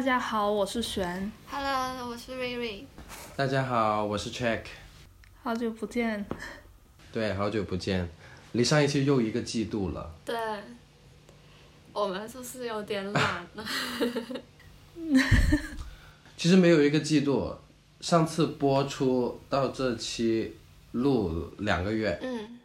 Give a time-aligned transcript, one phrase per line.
[0.00, 2.86] 大家好，我是璇，Hello，我是瑞瑞。
[3.36, 4.62] 大家好，我是 Check。
[5.42, 6.24] 好久不见。
[7.12, 8.08] 对，好久不见，
[8.52, 10.10] 离上一期又一个季度了。
[10.24, 10.34] 对，
[11.92, 13.64] 我们是不是有点懒了？
[16.38, 17.54] 其实没有一个季度，
[18.00, 20.56] 上次播出到这期
[20.92, 22.58] 录两个月，嗯，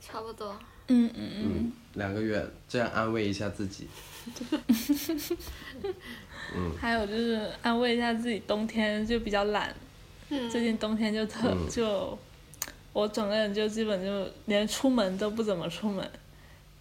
[0.00, 0.58] 差不多。
[0.88, 3.86] 嗯嗯嗯，两个月，这样安慰一下自己。
[6.54, 6.72] 嗯。
[6.80, 9.74] 还有就是安慰一下自己，冬天就比较懒，
[10.28, 12.18] 嗯，最近冬天就特、嗯就，
[12.92, 16.10] 我整个人就基本就连出门都不怎么出门，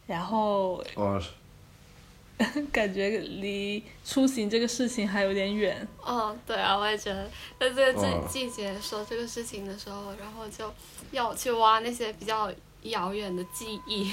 [0.08, 1.22] 然后哦，
[2.72, 5.88] 感觉离出行这个事情还有点远。
[6.04, 10.74] 哦，对啊，我也觉得，在这个哦季季节说这个事情的时候，然后就
[11.12, 12.52] 要我去挖那些比较
[12.84, 14.12] 遥远的记忆。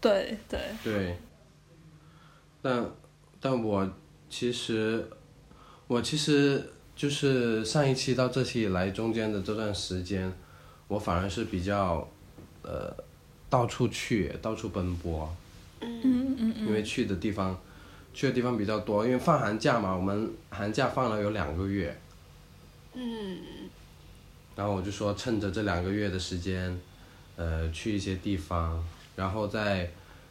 [0.00, 1.16] 对对，对。
[2.66, 2.84] 但，
[3.40, 3.88] 但我
[4.28, 5.08] 其实，
[5.86, 10.32] 我其实就是上一期到这期以来中间的这段时间，
[10.88, 12.08] 我反而是比较，
[12.62, 12.92] 呃，
[13.48, 15.32] 到处去，到处奔波。
[15.80, 17.56] 嗯嗯嗯嗯，因为去的地方，
[18.12, 21.96] 去的地方比较多，因为放寒假嘛，我们寒假放了有两个月，
[22.94, 23.38] 嗯
[24.56, 26.76] 然后我就说趁着这两个月的时间，
[27.36, 28.82] 呃，去一些地方，
[29.14, 29.88] 然后在，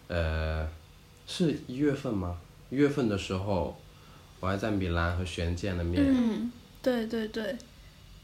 [0.07, 0.67] 呃，
[1.27, 2.37] 是一月份吗？
[2.69, 3.75] 一月份的时候，
[4.39, 6.51] 我还在米兰和璇见了面，嗯，
[6.81, 7.55] 对对对，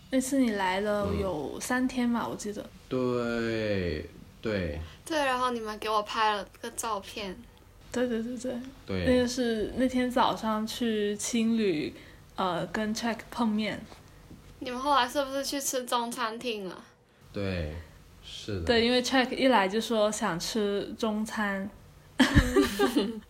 [0.10, 2.64] 那次你来了嗯有三天吧，我记得。
[2.90, 4.10] 对，
[4.42, 7.38] 对，对，然后你们给我拍了个照片。
[7.92, 8.56] 对对对对，
[8.86, 11.94] 对那，个是那天早上去青旅，
[12.36, 13.84] 呃，跟 Check 碰面。
[14.60, 16.84] 你们后来是不是去吃中餐厅了？
[17.34, 17.76] 对，
[18.24, 21.70] 是的，对，因为 Check 一来就说想吃中餐，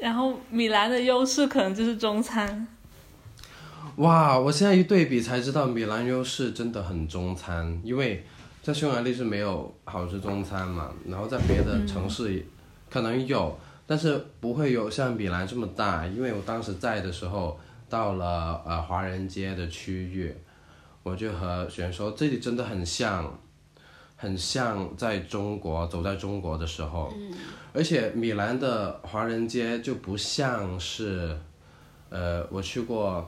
[0.00, 2.66] 然后米兰的优势可能就是中餐。
[3.96, 4.38] 哇！
[4.38, 8.24] 我现在一对比才知道，米兰优势真的很中餐，因为
[8.62, 12.46] 在匈牙利是没有好吃中餐嘛，然后在别的城市
[12.88, 13.58] 可能有，
[13.88, 16.06] 但是不会有像米兰这么大。
[16.06, 17.58] 因为我当时在的时候，
[17.88, 20.32] 到了呃华人街的区域，
[21.02, 23.36] 我就和璇说，这里真的很像，
[24.18, 27.10] 很像在中国走在中国的时候，
[27.72, 31.34] 而且米兰的华人街就不像是，
[32.10, 33.26] 呃，我去过。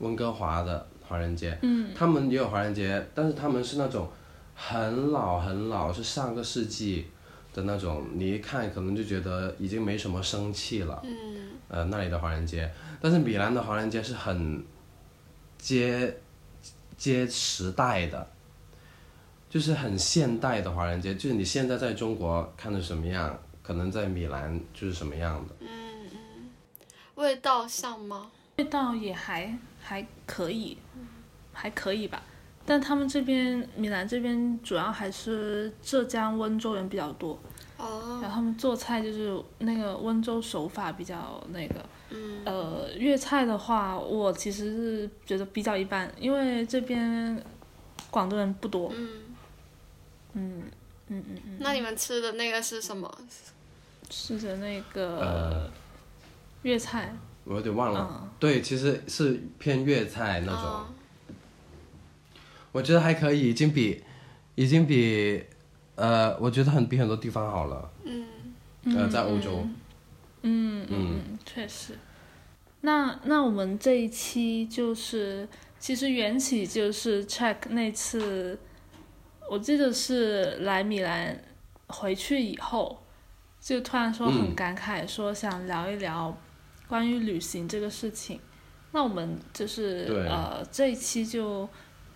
[0.00, 4.08] 温哥华的华人街，嗯，他们也有华人街，但是他们是那种
[4.54, 7.06] 很老很老，是上个世纪
[7.52, 10.98] 的那种，你一看可能就觉得已经没什么生气了。
[11.04, 14.64] 嗯呃，那里的华人街，但是米兰的华人街是很
[15.58, 16.16] 接
[16.96, 18.26] 接时代的，
[19.50, 25.54] 就是很现代的华人街，就是你现在在中国看的什么样，可能在米兰就是什么样的。
[25.58, 25.68] 嗯
[26.12, 26.50] 嗯，
[27.16, 28.30] 味道像吗？
[28.56, 30.78] 味道也还还可以，
[31.52, 32.22] 还可以吧。
[32.64, 37.36] 但他们这边米兰这边主要还是浙江温州人比较多，
[37.78, 41.74] 哦然后他们做菜就是那个温州手法比较那个。
[42.10, 47.42] 嗯呃，粤菜的话，我其实是觉得比较一般，因为这边
[48.10, 48.92] 广东人不多。
[48.94, 49.08] 嗯，
[50.34, 50.62] 嗯
[51.08, 53.10] 嗯嗯嗯，那你们吃的那个是什么？
[54.08, 55.70] 吃的那个呃
[56.62, 57.14] 粤菜，
[57.44, 60.62] 我有点忘了，嗯，对，其实是偏粤菜那种。
[60.64, 60.86] 哦
[62.72, 64.00] 我觉得还可以，已经比，
[64.54, 65.42] 已经比，
[65.96, 67.90] 呃，我觉得很比很多地方好了。
[68.04, 68.28] 嗯
[68.84, 69.66] 呃，在欧洲，
[70.42, 71.98] 嗯嗯嗯，确实。
[72.82, 75.48] 那那我们这一期就是，
[75.80, 78.56] 其实缘起就是 check 那次，
[79.50, 81.36] 我记得是来米兰
[81.88, 82.96] 回去以后，
[83.60, 86.32] 就突然说很嗯感慨，说想聊一聊
[86.86, 88.38] 关于旅行这个事情。
[88.92, 91.68] 那我们就是呃这一期就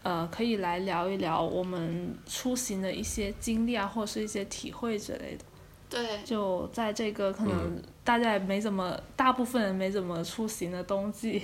[0.05, 5.45] 呃可以来聊一聊我们出行的一些经历啊，或者是一些体会之类的。
[5.91, 11.43] 对，就在这个可能大家也没怎么，大部分人没怎么出行的冬季，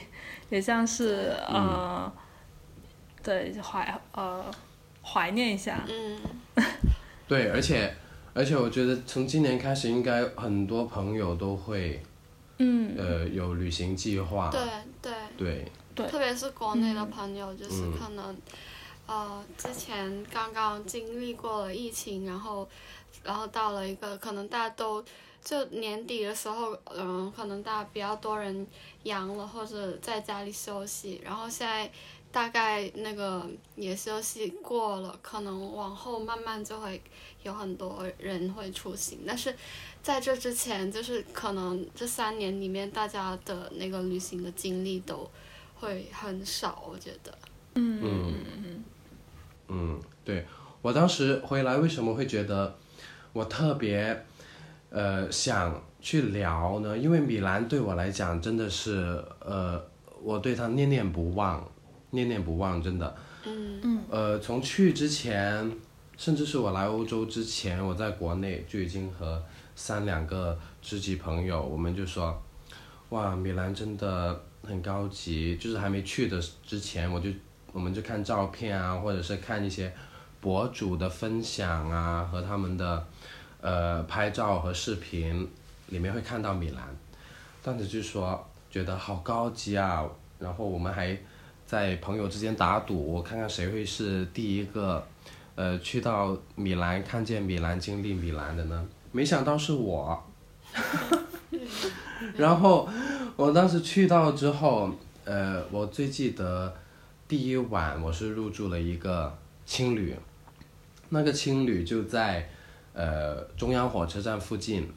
[0.50, 2.12] 也像是呃，
[3.24, 4.44] 对怀呃
[5.12, 6.20] 怀念一下，嗯。
[7.26, 7.94] 对，而且，
[8.34, 12.02] 而且我觉得从今年开始，应该很多朋友都会，
[12.58, 14.50] 嗯，呃，有旅行计划。
[14.50, 14.60] 对
[15.00, 16.06] 对，对，对。
[16.08, 17.10] 特别是国内的嗯。
[17.10, 17.92] 朋友，就是嗯。
[17.98, 18.36] 可能，
[19.06, 22.68] 呃，之前刚刚经历过了疫情，然后，
[23.22, 25.04] 然后到了一个可能大家都
[25.44, 28.66] 就年底的时候，嗯，可能大家比较多人
[29.04, 31.90] 阳了或者在家里休息，然后现在
[32.32, 33.44] 大概那个
[33.74, 37.02] 也休息过了，可能往后慢慢就会
[37.42, 39.20] 有很多人会出行。
[39.26, 39.54] 但是
[40.02, 45.28] 在这之前，就是可能这三年里面，大家的那个旅行的经历都
[45.74, 47.36] 会很少，我觉得。
[47.74, 48.84] 嗯嗯
[49.68, 50.44] 嗯，对
[50.82, 52.76] 我当时回来为什么会觉得
[53.32, 54.24] 我特别
[54.90, 56.98] 呃想去聊呢？
[56.98, 59.80] 因为米兰对我来讲真的是呃，
[60.22, 61.64] 我对它念念不忘，
[62.10, 63.16] 念念不忘，真的。
[63.44, 65.70] 嗯嗯呃，从去之前，
[66.16, 69.42] 甚至是我来欧洲之前，我在国内就已经和
[69.74, 72.42] 三两个知己朋友，我们就说，
[73.08, 75.56] 哇，米兰真的很高级。
[75.56, 77.30] 就是还没去的之前，我就
[77.72, 79.90] 我们就看照片啊，或者是看一些
[80.40, 83.06] 博主的分享啊，和他们的
[83.62, 85.48] 呃拍照和视频，
[85.88, 86.84] 里面会看到米兰，
[87.62, 90.04] 当时就说觉得好高级啊，
[90.38, 91.18] 然后我们还
[91.70, 95.06] 在朋友之间打赌，我看看谁会是第一个，
[95.54, 98.88] 呃，去到米兰看见米兰、经历米兰的呢？
[99.12, 100.20] 没想到是我。
[102.36, 102.88] 然后
[103.36, 104.90] 我当时去到之后，
[105.24, 106.74] 呃，我最记得
[107.28, 109.32] 第一晚我是入住了一个
[109.64, 110.16] 青旅，
[111.10, 112.50] 那个青旅就在
[112.94, 114.92] 呃中央火车站附近，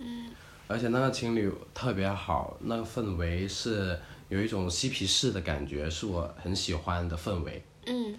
[0.67, 3.99] 而且那个青旅特别好，那个氛围是
[4.33, 7.63] 有一种嬉皮士的感觉，是我很喜欢的氛围。
[7.85, 8.15] 嗯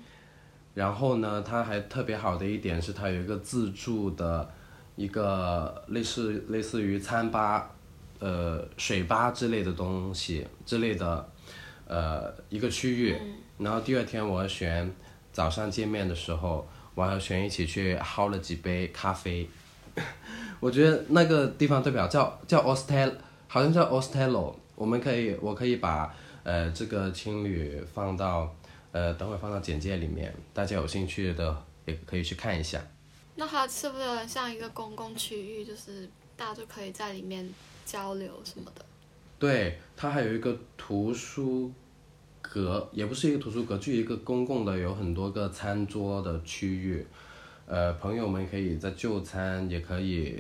[0.75, 4.49] 然后呢，它还特别好的一点是，它有一个自助的
[4.97, 7.71] 一个类似类似于餐吧、
[8.19, 11.29] 呃水吧之类的东西之类的，
[11.87, 13.17] 呃一个区域。
[13.59, 14.93] 然后第二天我和璇
[15.33, 16.67] 早上见面的时候，
[16.97, 19.49] 我和璇一起去薅了几杯咖啡。
[20.59, 23.13] 我觉得那个地方特别好，叫叫 Ostel，
[23.47, 24.57] 好像叫 Ostello。
[24.75, 28.55] 我们可以，我可以把呃这个青旅放到
[28.93, 32.81] 呃等会放到简介里面，大家有兴趣的也可以去看一下。
[33.37, 37.49] 那它是不是像一个公共区域，就是大家就可以在里面
[37.85, 38.85] 交流什么的？
[39.39, 41.73] 对，它还有一个图书
[42.41, 47.07] 阁，也不是一个图书阁，就一个公共的，有很多个餐桌的区域。
[47.67, 50.39] 呃，朋友们可以在就餐，也可以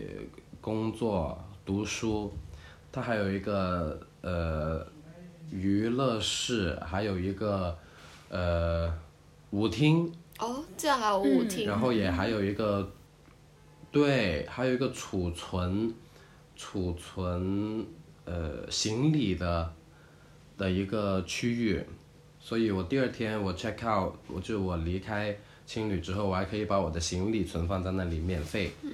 [0.61, 2.33] 工作、读书。
[2.93, 4.87] 它还有一个呃
[5.51, 7.77] 娱乐室，还有一个
[8.31, 8.91] 呃
[9.51, 11.69] 舞厅，哦，这样还有舞嗯厅。
[11.69, 12.91] 然后也还有一个，
[13.93, 15.93] 对，还有一个储存
[16.57, 17.85] 储存
[18.25, 19.71] 呃行李的
[20.57, 21.85] 的一个区域，
[22.41, 25.37] 所以我第二天我 check out，我就我离开
[25.67, 28.73] 青旅之后，我还可以把我的行李存放在那里免费。
[28.83, 28.91] 嗯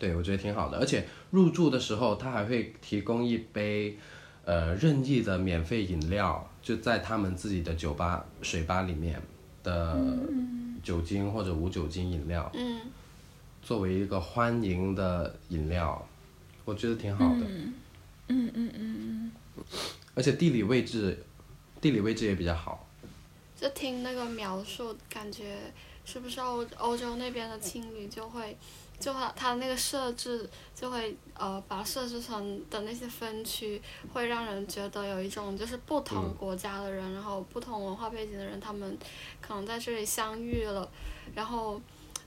[0.00, 3.98] 对，我觉得挺好的，而且入住的时候他还会提供一杯
[4.44, 9.20] 呃任意的免费饮料，就在他们自己的酒吧水吧里面
[9.62, 10.00] 的
[10.82, 12.80] 酒精或者无酒精饮料，嗯
[13.62, 16.08] 作为一个欢迎的饮料，
[16.64, 17.40] 我觉得挺好的。
[17.40, 17.74] 嗯
[18.28, 19.32] 嗯嗯嗯
[20.14, 21.24] 而且地理位置，
[21.80, 22.86] 地理位置也比较好。
[23.54, 25.56] 就听那个描述，感觉
[26.04, 28.56] 是不是欧欧洲那边的青旅就会，
[28.98, 33.80] 就会它那个设置就会呃把设置成的那些分区，
[34.12, 38.98] 会让人觉得有一种就是不同嗯国家的人，然后不同文化背景的人，他们
[39.40, 40.88] 可能在这里相遇了，
[41.34, 41.80] 然后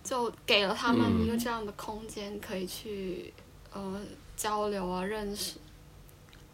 [0.03, 3.33] 就给了他们一个嗯这样的空间，可以去
[3.73, 4.01] 呃
[4.35, 5.57] 交流啊认识。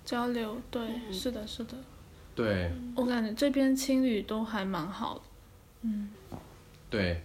[0.04, 1.78] 交流，对，嗯是的，是的，
[2.34, 5.22] 对我感觉这边青旅都还蛮好的。
[5.82, 6.10] 嗯
[6.90, 7.22] 对，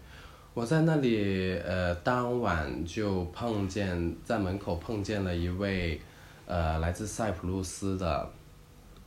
[0.55, 5.99] 我在那里呃当晚就碰见在门口碰见了一位
[6.47, 8.31] 呃来自塞浦路斯的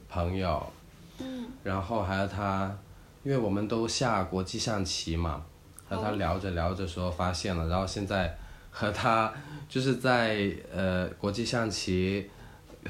[0.09, 0.65] 朋友，
[1.19, 2.75] 嗯然后还有他，
[3.23, 5.45] 因为我们都下国际象棋嘛，
[5.87, 8.35] 和他哦聊着聊着时候发现了，然后现在
[8.71, 9.31] 和他
[9.69, 12.27] 就是在呃国际象棋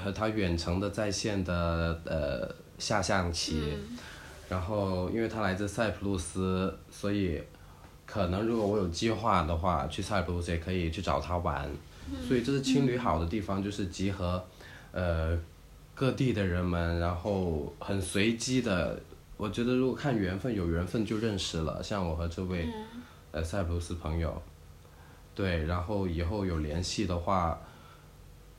[0.01, 3.97] 和他远程的在线的呃下象棋，嗯。
[4.47, 7.41] 然后因为他来自塞浦路斯，所以
[8.15, 11.69] 可能如果我有计划的话，去塞浦路斯也可以去找他玩。
[12.25, 14.41] 所以这是青旅好的地方，就是集合
[14.93, 15.37] 呃
[15.93, 18.97] 各地的人们，然后很随机的。
[19.35, 21.83] 我觉得如果看缘分，有缘分就认识了。
[21.83, 24.41] 像我和这位嗯呃塞浦路斯朋友，
[25.35, 27.59] 对，然后以后有联系的话，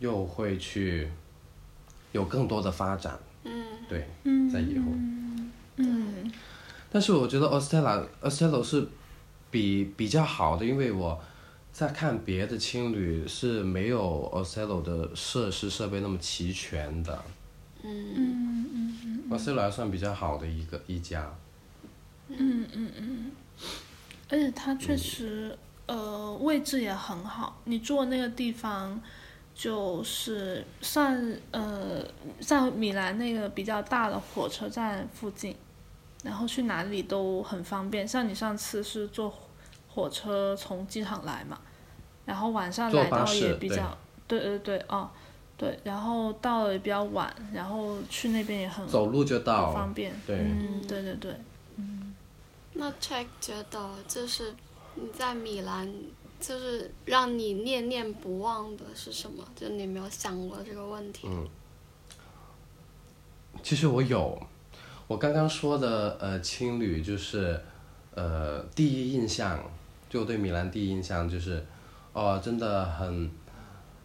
[0.00, 1.10] 又会去
[2.12, 3.18] 有更多的发展。
[3.44, 4.84] 嗯对，嗯，在以后。
[5.76, 6.30] 嗯
[6.92, 8.86] 但是我觉得 Ostella Ostello 是
[9.50, 11.20] 比比较好的，因为我
[11.72, 17.24] 在看别的青旅是没有 Ostello 的设施设备那么齐全的。
[17.82, 21.32] 嗯嗯嗯嗯 Ostello 还算比较好的一个一家。
[22.28, 23.30] 嗯嗯嗯，
[24.28, 27.60] 而且它确实，呃，位置也很好。
[27.64, 29.00] 你坐那个地方，
[29.54, 32.04] 就是算呃，
[32.40, 35.54] 在米兰那个比较大的火车站附近，
[36.26, 38.06] 然后去哪里都很方便。
[38.06, 39.32] 像你上次是坐
[39.88, 41.58] 火车从机场来嘛，
[42.24, 45.08] 然后晚上来到也比较，对对对，哦，
[45.56, 50.12] 对，然后到了也比较晚，然后去那边也很走路就到，方便。
[50.26, 51.32] 对，嗯，对对对。
[52.78, 54.52] 那 Check 觉得就是
[54.96, 55.90] 你在米兰，
[56.38, 59.42] 就是让你念念不忘的是什么？
[59.54, 61.26] 就你没有想过这个问题。
[61.26, 61.48] 嗯，
[63.62, 64.38] 其实我有，
[65.06, 67.60] 我刚刚说的呃青旅就是
[68.14, 69.62] 呃第一印象，
[70.08, 71.64] 就对米兰第一印象就是
[72.12, 73.30] 哦真的很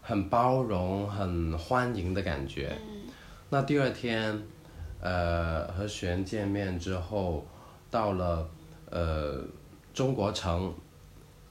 [0.01, 2.77] 很包容、很欢迎的感觉。
[2.81, 3.09] 嗯。
[3.49, 4.41] 那第二天
[4.99, 7.45] 呃和璇见面之后，
[7.89, 8.49] 到了。
[8.93, 9.41] 呃，
[9.93, 10.73] 中国城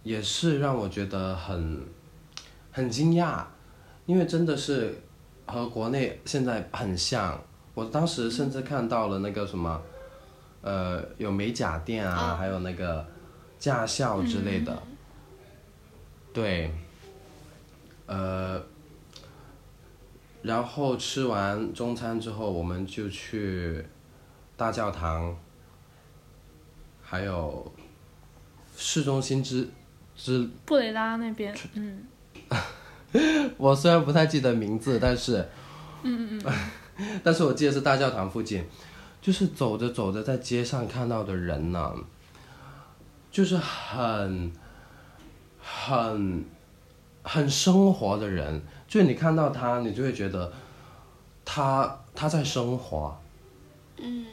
[0.03, 1.81] 也是让我觉得很
[2.71, 3.43] 很惊讶，
[4.05, 4.95] 因为真的是
[5.47, 7.43] 和国内现在很像。
[7.75, 9.81] 我当时甚至看到了那个什么，
[10.63, 13.07] 呃，有美甲店啊，还有那个
[13.59, 14.83] 驾校之类的。
[16.33, 16.71] 对。
[18.07, 18.61] 呃，
[20.43, 23.85] 然后吃完中餐之后，我们就去
[24.57, 25.37] 大教堂。
[27.03, 27.73] 还有
[28.77, 29.69] 市中心之
[30.15, 32.05] 之布雷拉那边，嗯，
[33.59, 35.39] 我虽然不太记得名字，但是，
[36.05, 36.55] 嗯嗯嗯，
[37.25, 38.65] 但是我记得是大教堂附近，
[39.21, 41.95] 就是走着走着在街上看到的人呢，
[43.31, 44.53] 就是很
[45.61, 46.45] 很
[47.23, 50.53] 很生活的人，就是你看到他，你就会觉得
[51.45, 53.17] 他他在生活，
[53.99, 54.27] 嗯。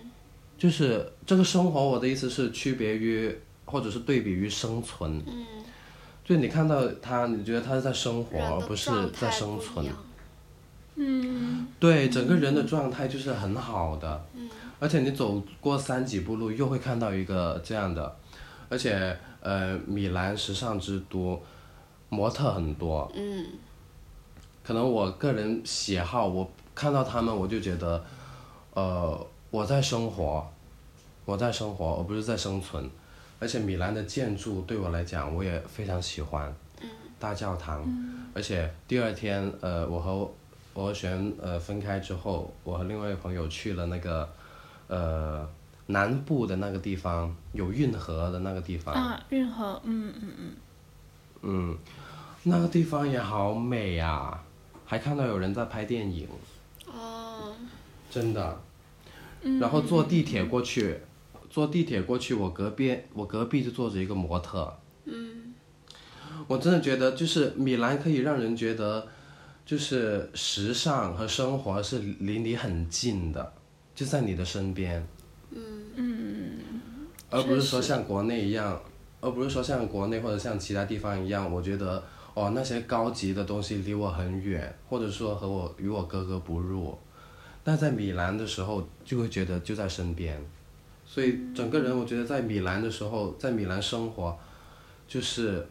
[0.58, 5.22] 就是这个生活，我的意思是区别于或者是对比于生存。
[5.28, 5.46] 嗯。
[6.26, 9.86] 就你看到他，你觉得他是在生活，而不是在生存。
[10.98, 11.66] 嗯。
[11.80, 14.26] 对，整个人的状态就是很好的。
[14.36, 14.50] 嗯。
[14.80, 18.16] 而且你走过三几步路，又会看到一个这样的，
[18.68, 21.42] 而且呃，米兰时尚之都，
[22.10, 23.10] 模特很多。
[23.16, 23.46] 嗯。
[24.64, 28.04] 可能我个人喜好，我看到他们，我就觉得，
[28.74, 29.28] 呃。
[29.50, 30.46] 我在生活，
[31.24, 32.88] 我在生活，而不是在生存。
[33.40, 36.54] 而且米兰的建筑对我来讲，我也非常喜欢。
[37.18, 37.82] 大教堂。
[38.34, 40.30] 而且第二天，呃，我和
[40.78, 44.30] 我和璇呃分开之后，我和另外一个朋友去了那个，
[44.88, 45.50] 呃，
[45.88, 48.94] 南部的那个地方，有运河的那个地方。
[48.94, 50.56] 啊，运河，嗯嗯嗯。
[51.42, 51.78] 嗯，
[52.44, 54.44] 那个地方也好美啊，
[54.86, 56.28] 还看到有人在拍电影。
[56.86, 57.56] 哦。
[58.12, 58.60] 真的。
[59.60, 61.00] 然后坐地铁过去，
[61.50, 64.72] 坐地铁过去，我隔壁我隔壁就坐着一个模特。
[65.06, 65.56] 嗯。
[66.46, 69.08] 我真的觉得，就是米兰可以让人觉得，
[69.68, 73.54] 就是时尚和生活是离你很近的，
[73.94, 75.06] 就在你的身边。
[75.52, 75.60] 嗯
[75.96, 76.60] 嗯。
[77.30, 78.82] 而不是说像国内一样，
[79.20, 82.02] 而不是说像国内或者像其他地方一样，我觉得
[82.34, 86.98] 哦那些高级的东西离我很远，或者说和我与我格格不入。
[87.62, 90.42] 但在米兰的时候，就会觉得就在身边，
[91.06, 94.40] 所以整个人我觉得在米兰的时候，在米兰生活，
[95.06, 95.68] 就是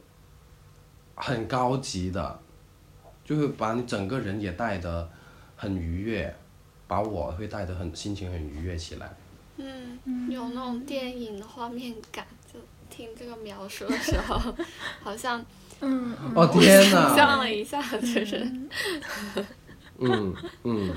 [1.15, 2.39] 很高级的，
[3.27, 5.07] 就会把你整个人也带的
[5.57, 6.35] 很愉悦，
[6.87, 9.15] 把我会带的很心情很愉悦起来。
[9.59, 9.99] 嗯，
[10.31, 14.55] 有那种电影的画面感，就听这个描述的时候，
[15.03, 15.45] 好像
[15.81, 18.47] 嗯，哦天哪，想象了一下，就是，
[19.99, 20.95] 嗯嗯。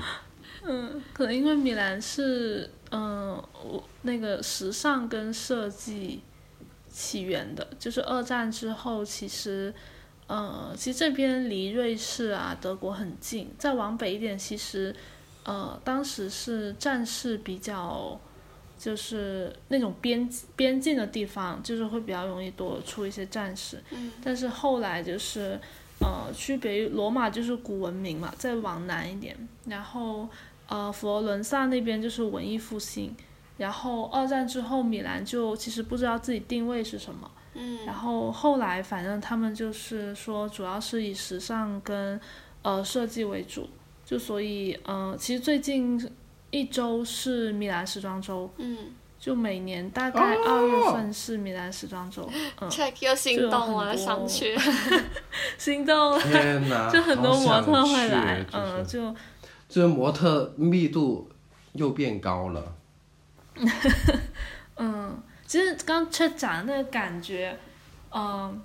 [0.62, 3.30] 嗯，可能因为米兰是嗯，
[3.64, 6.20] 我那个时尚跟设计
[6.92, 9.72] 起源的，就是二战之后，其实，
[10.30, 14.94] 呃，其实这边离瑞士啊、德国很近，再往北一点，其实，
[15.42, 18.16] 呃，当时是战事比较，
[18.78, 23.82] 就是那种边边境的地方，就是会比较容易多出一些战士。
[23.90, 24.12] 嗯。
[24.22, 25.58] 但是后来就是，
[25.98, 30.28] 呃，区别于罗马就是古文明嘛，再往南一点，然后。
[30.72, 33.12] 呃，佛罗伦萨那边就是文艺复兴，
[33.56, 37.28] 然后二战之后，米兰就其实不知道自己定位是什么。
[37.54, 37.84] 嗯。
[37.86, 42.20] 然后后来，反正他们就是说，主要是以时尚跟
[42.62, 43.68] 呃设计为主，
[44.04, 46.10] 就所以呃，其实最近
[46.50, 48.50] 一周是米兰时装周。
[48.56, 48.76] 嗯。
[49.20, 52.26] 就每年大概二月份是米兰时装周。
[52.58, 52.70] 嗯。
[52.70, 54.56] Check 又心动了，想去。
[55.58, 56.18] 心动了。
[56.18, 56.90] 天哪！
[56.90, 59.14] 就很多模特会来，嗯，就。
[59.68, 61.30] 这模特密度
[61.74, 62.74] 又变高了。
[64.78, 67.58] 嗯，其实刚才讲的那个感觉，
[68.14, 68.62] 嗯、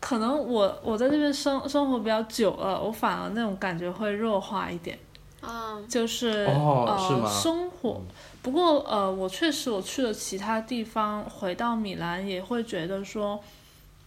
[0.00, 4.98] 可能我我在这边生生活比较久了，我反而那种感觉会弱化一点。
[5.42, 8.00] 嗯就是、呃哦是吗生活。
[8.40, 13.38] 不过呃，我确实我去了其他地方，回到米兰也会觉得说，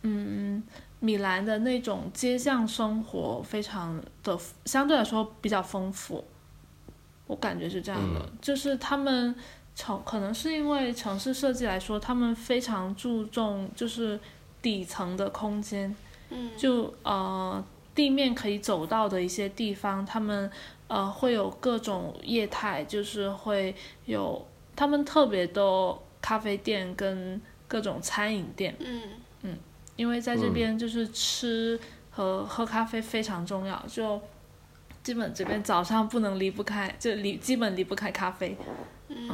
[0.02, 0.64] 嗯，
[1.00, 4.36] 米兰的那种街巷生活非常的
[4.66, 6.26] 相对来说比较丰富，
[7.28, 9.36] 我感觉是这样的，就是他们
[9.80, 14.20] 城可能是因为城市设计来说，他们非常注重就是
[14.62, 15.96] 底层的空间，
[16.30, 16.52] 嗯。
[16.58, 17.64] 就呃
[17.96, 20.52] 地面可以走到的一些地方，他们
[20.90, 24.46] 呃会有各种业态，就是会有
[24.76, 29.58] 他们特别多咖啡店跟各种餐饮店，嗯。
[29.96, 34.22] 因为在这边就是吃和喝咖啡非常重要，就
[35.04, 38.58] 基本这边早上不能离不开，就离基本离不开咖啡。
[39.10, 39.30] 嗯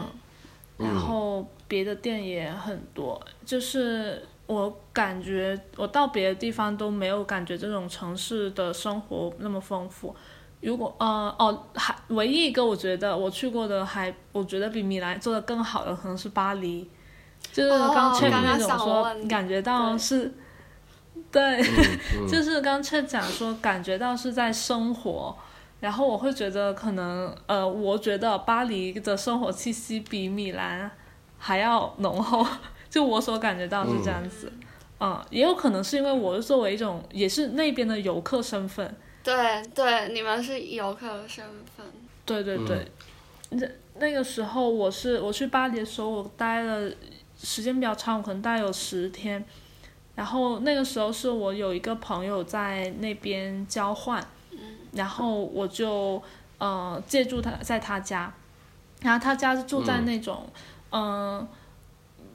[0.77, 10.15] 然后别的店也很多，就是我感觉我到别的地方都没有感觉这种城市的生活那么丰富。
[10.62, 16.89] 如果呃哦，还唯一一个我觉得我去过的还我觉得比米兰做的更好的可能是巴黎，
[17.51, 20.34] 就是刚哦 check 刚刚想那种说感觉到是，
[21.32, 21.62] 对，
[22.20, 25.38] 嗯 就是刚 check 讲说感觉到是在生活，
[25.86, 30.89] 然后我会觉得可能呃，我觉得巴黎的生活气息比米兰
[31.38, 32.44] 还要浓厚，
[32.89, 34.51] 就我所感觉到是这样子。
[35.00, 41.46] 嗯，也有可能是因为我是作为一种也是那边的游客身份，对对，你们是游客的身
[41.77, 41.86] 份。
[42.25, 42.88] 对对对，
[43.51, 43.68] 那、
[44.00, 46.92] 那个时候我是我去巴黎的时候，我待了
[47.38, 49.46] 时间比较长，我可能待有十天。
[50.16, 54.25] 然后那个时候是我有一个朋友在那边交换，
[54.96, 56.22] 然后我就
[56.58, 58.34] 呃借住他在他家，
[59.01, 60.48] 然后他家是住在那种
[60.90, 61.03] 嗯、
[61.40, 61.48] 呃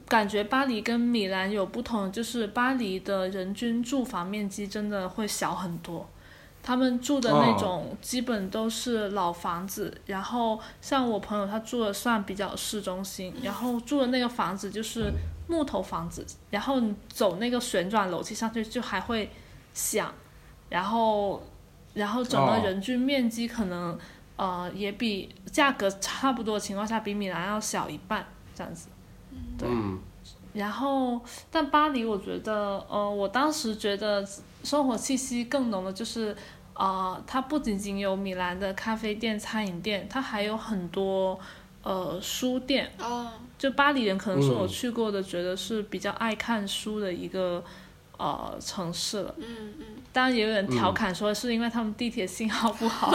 [0.07, 6.05] 感觉巴黎跟米兰有不同，就是巴黎的人均住房面积真的会小很多。
[6.61, 15.13] 他们住的那种基本都是老房子，然后像我朋友他住的算比较市中心，然后住的那个房子就是
[15.47, 19.31] 木头房子，然后你走那个旋转楼梯上去就还会
[19.73, 20.13] 响，
[20.67, 21.41] 然后
[21.93, 22.61] 然后整个哦。
[22.63, 23.97] 人均面积可能、
[24.35, 28.25] 呃也比价格差不多的情况下比米兰要小一半
[28.55, 28.89] 这样子。
[29.57, 29.67] 对。
[29.69, 29.99] 嗯。
[30.53, 34.27] 然后，但巴黎，我觉得，呃，我当时觉得
[34.63, 36.35] 生活气息更浓的就是，
[36.73, 41.39] 呃，它不仅仅有米兰的咖啡店、餐饮店，它还有很多
[41.83, 42.91] 呃书店。
[42.99, 44.67] 哦，就巴黎人可能是我嗯。
[44.67, 47.63] 去过的，觉得是比较爱看书的一个
[48.21, 49.33] 呃城市了。
[49.37, 53.11] 嗯嗯，当然也有人调侃说是因为他们地铁信号不好。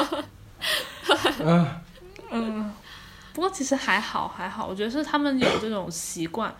[1.41, 1.67] 嗯
[2.31, 2.73] 嗯，
[3.33, 6.53] 不过其实还好还好，我觉得是他们有这种习惯。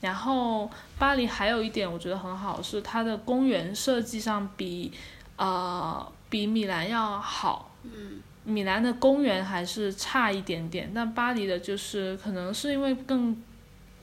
[0.00, 4.90] 然后巴黎还有一点我觉得很好是它的公园设计上比
[5.36, 7.70] 呃比米兰要好。
[7.84, 13.40] 嗯米兰的公园还是差一点点，但巴黎的就是可能是因为更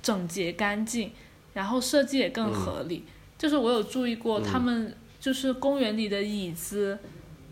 [0.02, 1.12] 整洁干净，
[1.54, 3.06] 然后设计也更合理。
[3.40, 7.00] 就是我有注意过，嗯他们就是公园里的椅子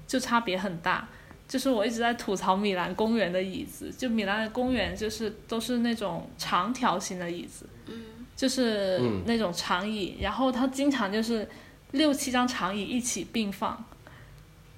[0.06, 1.08] 就差别很大。
[1.48, 8.04] 就是我一直在吐槽米兰公园的椅子，就米兰的公园就是都是那种长条形的椅子，嗯
[8.36, 11.48] 就是嗯那种长椅，然后它经常就是
[11.92, 13.82] 六七张长椅一起并放，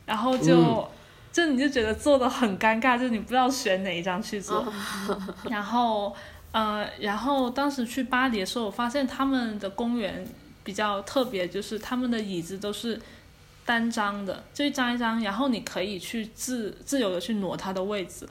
[0.05, 0.87] 然后就、嗯
[1.31, 4.71] 就你就觉得坐的很尴尬，就你不知道选哪一张去坐。
[5.49, 6.15] 然后
[6.51, 10.27] 呃，然后当时去巴黎的时候，我发现他们的公园
[10.69, 13.01] 比较特别，就是他们的椅子都是
[13.65, 18.29] 单张的，就一张一张，然后你可以去自自由的去挪它的位置。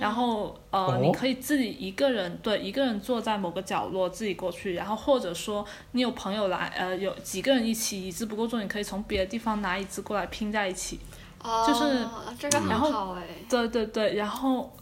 [0.00, 10.98] 然后呃，哦你可以自己一个人对一个人坐在某个角落自己过去，然后或者说你有朋友来，呃，有几个人一起，椅子不够坐，你可以从别的地方拿椅子过来拼在一起。
[11.40, 12.04] 哦，就是
[12.36, 13.22] 这个很然后好哎。
[13.48, 14.74] 对对对，然后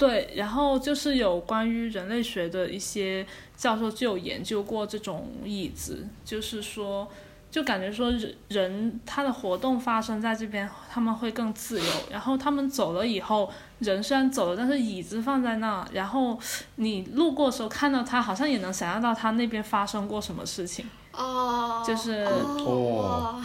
[0.00, 7.06] 对，然后就是有关于人类学的一些教授就有研究过这种椅子，就是说，
[7.50, 16.38] 就感觉说人人他的活动发生在这边，他们会更自由，然后他们走了以后，人虽然走了，但是椅子放在那，然后
[16.76, 20.86] 你路过的时候看到他，好像也能想象到他那边发生过什么事情。
[21.12, 23.38] 哦，就是哦，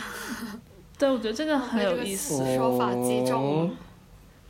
[0.97, 2.55] 对，我觉得这个很有意思。
[2.55, 3.71] 说法击中了。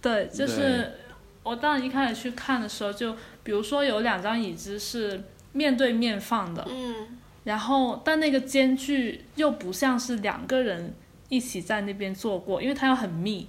[0.01, 0.99] 对，就是
[1.45, 10.93] 我当时一开始去看的时候，就比如说有两张椅子是面对面放的，嗯然后但那个间距又不像是两个人
[11.29, 13.47] 一起在那边坐过，因为它又很密。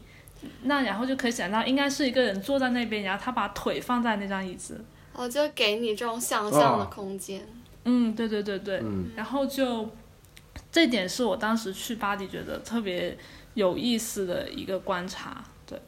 [0.65, 4.85] 那然后就可以想到，应该是一个人坐在那边，然后他把腿放在那张椅子。
[5.15, 7.41] 我就给你这种想象的哦空间。
[7.85, 9.89] 嗯，对对对对，嗯然后就
[10.71, 13.17] 这点是我当时去巴黎觉得特别
[13.55, 15.81] 有意思的一个观察，对，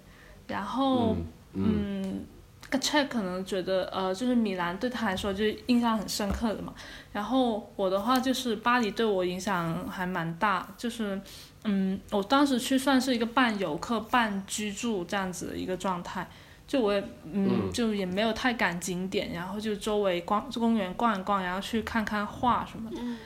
[0.46, 2.26] 然后嗯嗯嗯
[2.70, 6.74] c h e 可能觉得呃，就是米兰对他来说就是印象很深刻的嘛。
[7.12, 11.18] 然后我的话就是巴黎对我影响还蛮大，就是
[11.64, 16.28] 嗯，我当时去算是一个半游客半居住这样子的一个状态。
[16.66, 22.96] 就我也嗯，嗯就也没有太赶景点，然后就周围逛公园逛一逛，然后去看看画什么的。
[23.00, 23.18] 嗯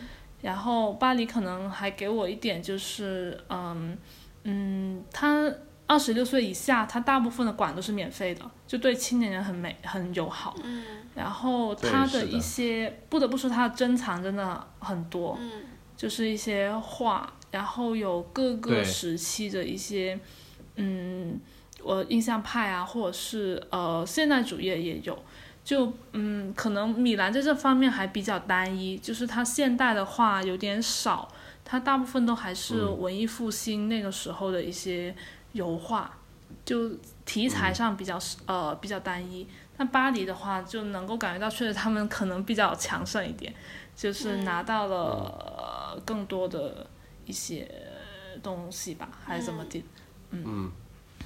[0.42, 3.96] 然后巴黎可能还给我一点就是，嗯
[4.42, 5.48] 嗯，他
[5.92, 10.56] 二十六岁以下，他大部分的馆都是免费的，就对青年人很美很友好。
[10.64, 10.82] 嗯
[11.14, 15.50] 然后它的他的一些不得不说，他的珍藏真的很多，嗯
[15.94, 20.18] 就是一些画，然后有各个时期的一些，
[20.76, 21.38] 嗯，
[21.82, 25.22] 我印象派啊，或者是呃现代主义也有。
[25.62, 31.28] 就嗯，可能米兰在这方面还比较单一，就是它现代的画有点少，
[31.64, 35.14] 它大部分都还是嗯文艺复兴那个时候的一些
[35.52, 36.18] 油画，
[36.64, 36.90] 就
[37.24, 39.46] 题材上比较、呃比较单一。
[39.76, 43.52] 但巴黎的话，就能够感觉到确实他们可能比较强盛一点，
[43.96, 44.44] 就是嗯。
[44.44, 44.94] 拿到了、
[45.94, 46.86] 呃更多的
[47.26, 47.68] 一些
[48.42, 49.84] 东西吧，还是怎么的？
[50.30, 50.70] 嗯。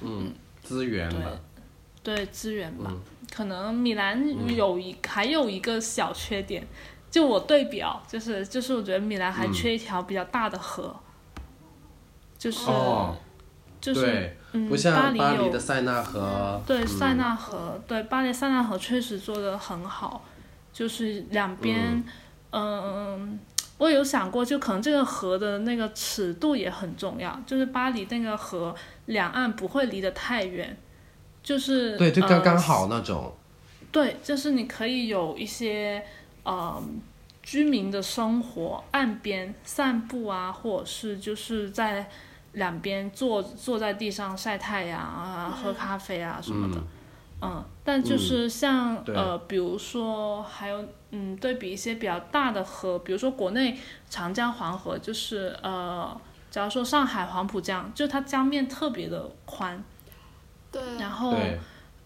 [0.01, 1.31] 嗯，资源吧，
[2.03, 2.85] 对资源吧。
[2.89, 3.01] 嗯。
[3.31, 6.65] 可能米兰有一、还有一个小缺点，
[7.11, 9.53] 就我对比哦，就是就是我觉得米兰还嗯。
[9.53, 10.95] 缺一条比较大的河，
[12.37, 13.17] 就是、哦，
[13.87, 20.25] 就是对，嗯，不像巴黎的塞纳河，嗯对塞纳河，对巴黎塞纳河确实做的很好，
[20.73, 22.03] 就是两边，
[22.51, 23.39] 嗯、
[23.77, 30.75] 我有想过，就可能这个河的那个尺度也很重要，就是巴黎那个河两岸不会离得太远，
[31.41, 33.33] 就是对，就刚刚呃好那种，
[33.89, 36.03] 对，就是你可以有一些
[36.43, 36.83] 呃
[37.41, 42.09] 居民的生活，岸边散步啊，或者是就是在
[42.57, 46.81] 两边坐坐在地上晒太阳啊，喝咖啡啊什么的。
[47.39, 49.15] 嗯，但就是像、对。
[49.15, 59.83] 呃，比如说还有嗯，对比一些比较大的河，比如说国内长江黄河，就是呃，假如说上海黄浦江，就它江面特别的宽，
[60.71, 61.37] 对，然后，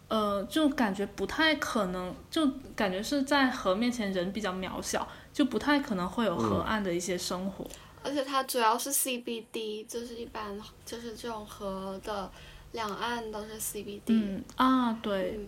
[0.09, 7.65] 呃，就感觉不太可能，就感觉是在河面前人比较渺小，就不太可能会有河岸的一些生活。
[8.03, 12.29] 而且它主要是 CBD，就是一般就是这种河的
[12.71, 15.47] 两岸都是 CBD，嗯啊，对，嗯，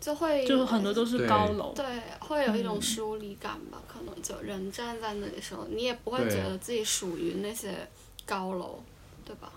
[0.00, 1.72] 就会就很多都是高楼。
[1.74, 1.84] 对，
[2.20, 7.88] 会有一种嗯疏离感吧，可能就人站在那里的时候，你也不会觉得自己属于那些
[8.26, 8.80] 高楼，
[9.24, 9.50] 对吧？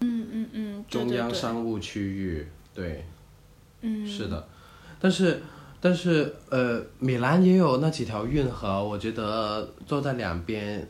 [0.00, 3.04] 嗯嗯嗯，对中央商务区域，对，
[3.80, 4.46] 嗯，是的，
[5.00, 5.42] 但是
[5.80, 10.88] 但是呃，米兰也有那几条运河，我觉得坐在两边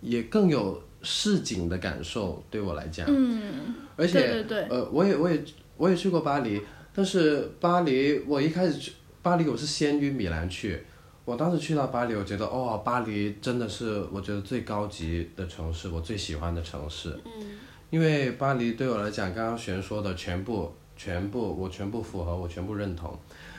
[0.00, 5.42] 也更有市井的感受，对我来讲，嗯，而且对对对，呃，我也我也
[5.76, 6.60] 我也去过巴黎，
[6.94, 10.82] 但是巴黎我一开始去巴黎我是先于米兰去，
[11.24, 17.58] 我当时去到巴黎，我觉得哦，巴黎真的是我觉得最高级的城市，我最喜欢的城市，嗯。
[17.90, 23.18] 因为巴黎对我来讲，刚刚璇说的全部全部我全部符合，我全部认同，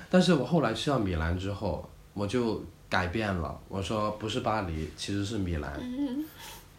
[0.10, 6.24] 但是我后来去到米兰之后，我就改变了，我说不是巴黎，其实是米兰，嗯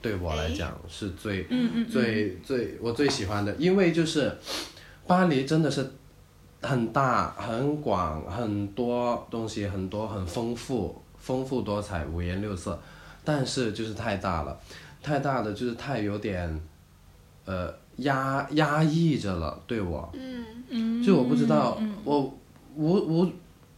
[0.03, 1.49] 对我来讲是最。
[1.91, 4.37] 最最我最喜欢的，因为就是
[5.07, 5.91] 巴黎真的是
[6.61, 12.79] 很大、很广、很多东西，很多很丰富、丰富多彩、五颜六色，
[13.25, 14.61] 但是就是太大了，
[15.03, 16.61] 太大的就是太有点
[17.47, 20.45] 呃压压抑着了，对我，嗯。
[20.75, 21.95] 嗯，就我不知道，嗯。
[22.05, 22.21] 我
[22.75, 23.31] 无无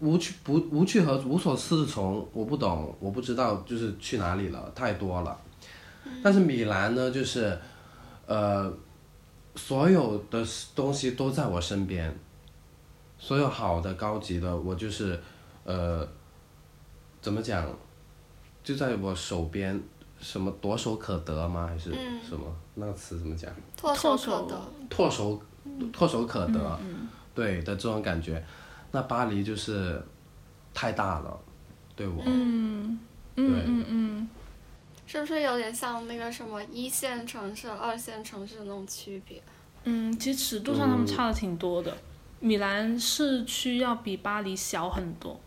[0.05, 5.41] 无去不无去和无所适从，我不懂，我不知道就是去哪里了，太多了。
[6.23, 7.59] 但是米兰呢，就是，
[8.27, 8.71] 呃，
[9.57, 12.15] 所有的东西都在我身边，
[13.19, 15.19] 所有好的、高级的，我就是，
[15.65, 16.07] 呃，
[17.23, 17.67] 怎么讲，
[18.63, 19.83] 就在我手边，
[20.21, 21.67] 什么唾手可得吗？
[21.67, 22.45] 还是嗯什么？
[22.75, 23.51] 那个词怎么讲？
[23.81, 25.43] 唾手可得，唾手
[25.91, 28.45] 唾手可得，嗯对的这种感觉。
[28.95, 30.01] 那巴黎就是
[30.73, 31.37] 太大了，
[31.97, 32.97] 对我，嗯
[33.35, 34.29] 嗯嗯嗯，
[35.05, 39.43] 是不是有点像那个什么一线城市、二线城市的那种区别？
[39.83, 41.93] 嗯，其实尺度上他们差的挺多的。
[42.39, 45.41] 米兰市区要比巴黎小很多，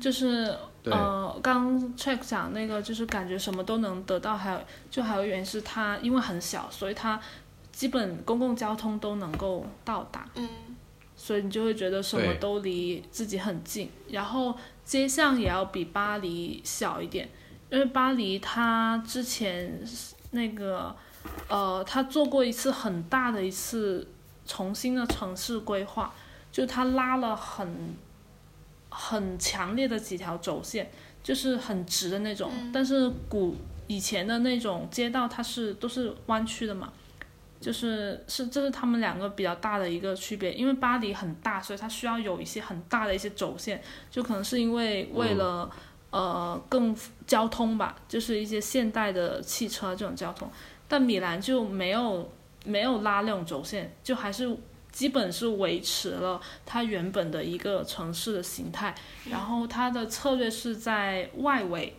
[0.00, 7.20] 就是呃，刚 check 讲那个，就是感觉什么都能得到，还有就还有原因是它因为很小，所以它
[7.70, 10.48] 基本公共交通都能够到达，嗯
[11.22, 13.88] 所以你就会觉得什么都离自己很近。
[14.10, 14.52] 然后
[14.84, 17.28] 街巷也要比巴黎小一点，
[17.70, 19.80] 因为巴黎它之前
[20.32, 20.92] 那个
[21.46, 24.04] 呃，它做过一次很大的一次
[24.44, 26.12] 重新的城市规划，
[26.50, 27.94] 就它拉了很
[28.88, 30.90] 很强烈的几条轴线，
[31.22, 33.54] 就是很直的那种，但是古
[33.86, 36.92] 以前的那种街道它是都是弯曲的嘛。
[37.62, 45.70] 就是是这是他们两个比较大的一个区别，因为巴黎很大，所以它需要有一些很大的一些轴线，就可能是因为为了
[46.10, 46.94] 呃更
[47.26, 50.50] 交通吧，就是一些现代的汽车这种交通，
[50.88, 52.28] 但米兰就没有
[52.64, 54.54] 没有拉那种轴线，就还是
[54.90, 58.94] 基本是维持了它原本的一个城市的形态，
[59.30, 61.94] 然后它的策略是在外围。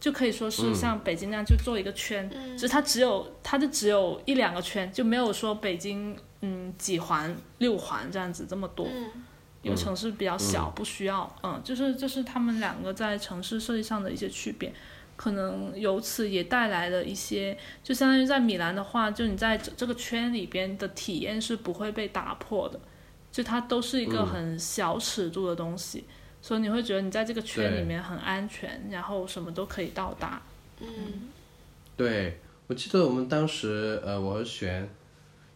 [0.00, 8.86] 就可以说是像北京那样，就做一个圈，只是它只有它就只有一两个圈，就没有说北京嗯几环六环这样子这么多，
[9.62, 14.72] 因为城市比较小，不需要，嗯，就是这是他们两个在城市设计上的一些区别，
[15.16, 22.78] 可能由此也带来了一些，就相当于在米兰的话，就你在这这个圈里边的体验是不会被打破的，
[23.32, 26.04] 就它都是一个很小尺度的东西。
[26.40, 30.40] 所以你会觉得你在这个圈里面很安全，然后什么都可以到达。
[30.80, 30.86] 嗯，
[31.96, 34.88] 对，我记得我们当时，呃，我和璇，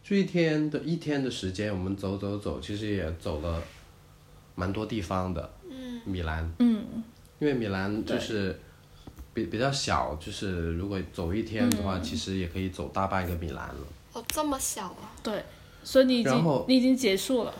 [0.03, 3.61] 就一天的一天的时间，我们走走走，其实也走了
[4.55, 5.53] 蛮多地方的。
[5.69, 6.51] 嗯，米兰。
[6.59, 6.85] 嗯。
[7.39, 8.57] 因为米兰就是
[9.33, 13.87] 比比较小，就是如果走一天的话，其实也可以走大半个米兰了。
[14.13, 15.11] 哦，这么小啊！
[15.21, 15.43] 对，
[15.83, 17.53] 所以你已经你已经结束了。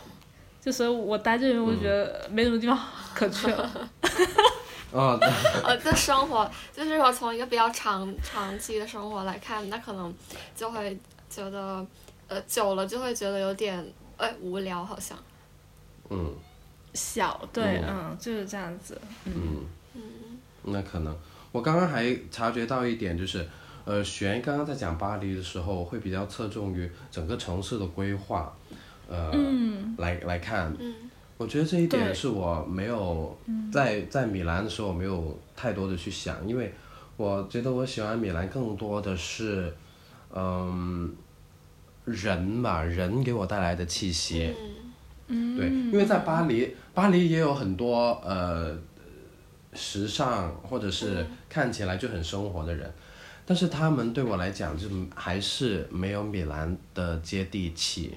[0.64, 2.78] 就所以，我待这边，我觉得没什么地方
[3.14, 3.90] 可去了。
[4.90, 5.18] 哦，
[5.62, 10.14] 呃，这生活就是说从一个比较长长期的生活来看，那可能
[10.56, 10.96] 就会
[11.28, 11.84] 觉得，
[12.28, 13.84] 呃，久了就会觉得有点
[14.16, 15.18] 哎无聊，好像。
[16.08, 16.32] 嗯。
[16.94, 18.98] 小对，嗯，就是这样子。
[19.24, 19.66] 嗯。
[19.94, 20.02] 嗯。
[20.62, 21.14] 那可能，
[21.52, 23.46] 我刚刚还察觉到一点，就是，
[23.84, 28.56] 呃，璇刚刚在讲巴黎的时候，会比较侧重于整个城市的规划。
[29.14, 29.32] 呃，
[29.98, 30.74] 来来看，
[31.36, 33.36] 我觉得这一点是我没有
[33.72, 36.72] 在在米兰的时候没有太多的去想，因为
[37.16, 39.72] 我觉得我喜欢米兰更多的是，
[40.34, 41.12] 嗯，
[42.04, 44.52] 人吧，人给我带来的气息，
[45.28, 45.56] 嗯。
[45.56, 48.76] 对，因为在巴黎，巴黎也有很多呃
[49.72, 52.92] 时尚或者是看起来就很生活的人，
[53.46, 58.14] 但是他们对我来讲就还是没有米兰的接地气。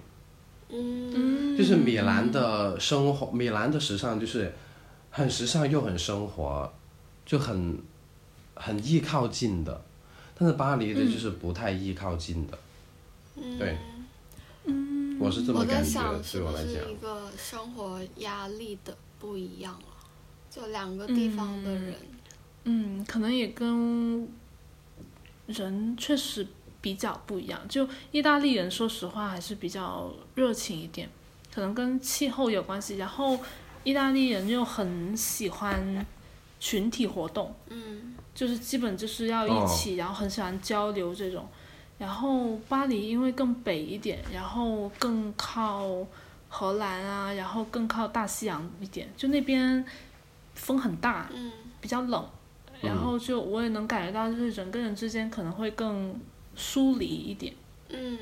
[0.70, 4.54] 嗯，就是米兰的生活，米兰的时尚就是
[5.10, 6.72] 很时尚又很生活，
[7.26, 7.80] 就很
[8.56, 9.82] 很易靠近的，
[10.38, 12.58] 但是巴黎的就是不太易靠近的，
[13.58, 13.78] 对，
[14.66, 19.88] 嗯，我是这么感觉，对我来讲，是一个生活压力的不一样了，
[20.52, 21.96] 就两个地方的人，
[22.66, 24.28] 嗯，可能也跟
[25.48, 26.46] 人确实。
[26.88, 31.10] 比较不一样，就意大利人，说实话还是比较热情一点，
[31.54, 32.96] 可能跟气候有关系。
[32.96, 33.38] 然后
[33.84, 36.06] 意大利人又很喜欢
[36.62, 41.46] 群体活动，嗯，就是基本就是要一起，然后很喜欢交流这种。
[41.98, 45.90] 然后巴黎因为更北一点，然后更靠
[46.48, 49.84] 荷兰啊，然后更靠大西洋一点，就那边
[50.56, 52.26] 风很大，嗯，比较冷，
[52.80, 56.18] 然后就我也能感觉到，就是人跟人之间可能会更。
[56.58, 57.54] 疏离一点，
[57.90, 58.18] 嗯，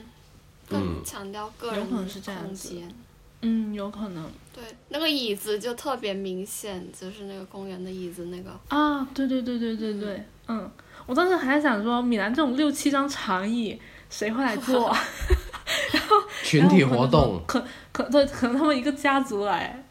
[0.69, 2.06] 更强调个人空
[2.54, 2.93] 间，
[3.41, 4.30] 嗯，有可能。
[4.54, 8.52] 对，那个椅子就特别明显，就是那个公园的椅子那个。
[8.67, 10.69] 啊，对对对对对对，嗯，
[11.06, 14.88] 我当时还在想说，米兰这种六七张长椅，谁会来坐？
[15.91, 19.84] 然后群体活动，可可对，可能他们一个家族来，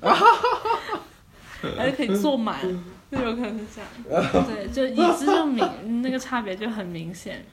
[1.76, 2.60] 还是可以坐满。
[2.62, 2.68] 就
[3.10, 7.44] 有可能是这样， 对，就椅子就明那个差别就很明显。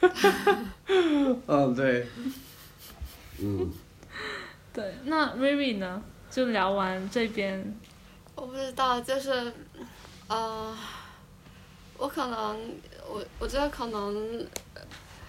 [1.46, 2.06] 嗯，对，
[3.40, 3.70] 嗯，
[4.72, 6.02] 对，那 Vivi 呢？
[6.30, 7.74] 就聊完这边，
[8.34, 9.52] 我不知道，就是，
[10.26, 10.76] 呃，
[11.96, 12.58] 我可能，
[13.08, 14.46] 我我觉得可能，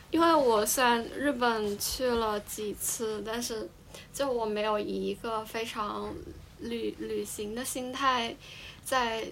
[0.10, 3.69] 因为我虽然日本去了几次，但是
[4.12, 6.13] 就我没有以一个非常
[6.60, 8.36] 旅旅行的心态
[8.84, 9.25] 在。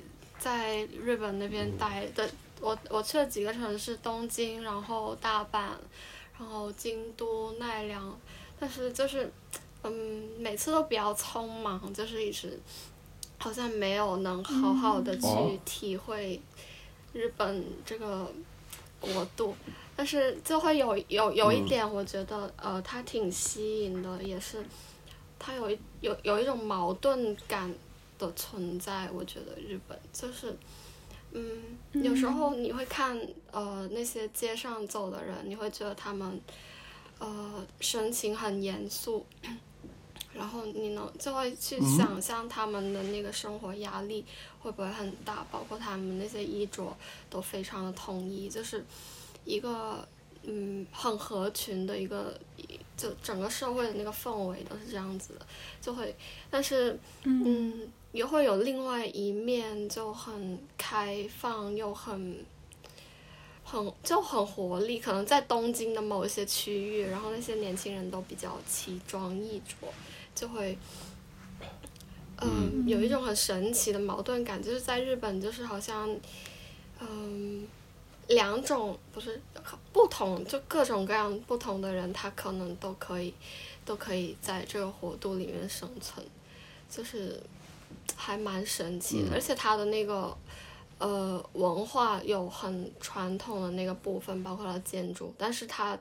[0.44, 2.30] 在日本那边待的，
[2.60, 5.70] 我我去了几个城市，东京，然后大阪，
[6.38, 8.14] 然后京都、奈良，
[8.60, 9.32] 但是就是，
[9.84, 12.60] 嗯，每次都比较匆忙，就是一直，
[13.38, 15.28] 好像没有能好好的去
[15.64, 16.42] 体会
[17.14, 18.30] 日本这个
[19.00, 19.56] 国度，
[19.96, 24.62] 但是就会有有有一点，我觉得呃，它挺吸引的，也是，
[25.40, 27.74] 它有一有有一种矛盾感。
[28.18, 30.56] 的存在，我觉得日本就是
[31.36, 33.20] 嗯，有时候你会看
[33.52, 36.40] 呃那些街上走的人，你会觉得他们
[37.18, 39.26] 呃神情很严肃，
[40.36, 44.24] 然后你能就会去想象他们的那个生活压力
[44.60, 46.96] 会不会很大，包括他们那些衣着
[47.32, 48.86] 都非常的统一，就是
[49.44, 50.08] 一个
[50.44, 52.40] 嗯很合群的一个，
[52.96, 55.46] 就整个社会的那个氛围都是这样子的，
[55.82, 56.16] 就会，
[56.52, 57.92] 但是嗯。
[58.14, 62.46] 也会有另外一面，就很开放又很，
[63.64, 65.00] 很就很活力。
[65.00, 69.88] 可能在东京的某一些区域，然后那些年轻人都比较奇装异着，
[70.36, 70.78] 就会，
[72.40, 74.62] 嗯，有一种很神奇的矛盾感。
[74.62, 76.16] 就是在日本，就是好像，
[77.00, 77.68] 嗯，
[78.28, 79.42] 两种不是
[79.92, 83.34] 不同，就各种各样不同的人，他可能都可以，
[83.84, 86.24] 都可以在这个国度里面生存，
[86.88, 87.42] 就是。
[88.16, 90.36] 还蛮神奇的，而且它的那个，
[90.98, 95.98] 呃，文化有很传统的那个部分，包括它建筑，但是它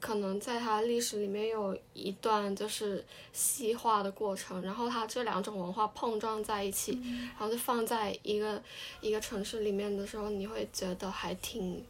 [0.00, 6.92] 可能在它历史里面有一段就是西化的过程，然后它这两种文化碰撞在一起，
[7.30, 8.62] 然后就放在一个
[9.00, 11.84] 一个城市里面的时候，你会觉得还挺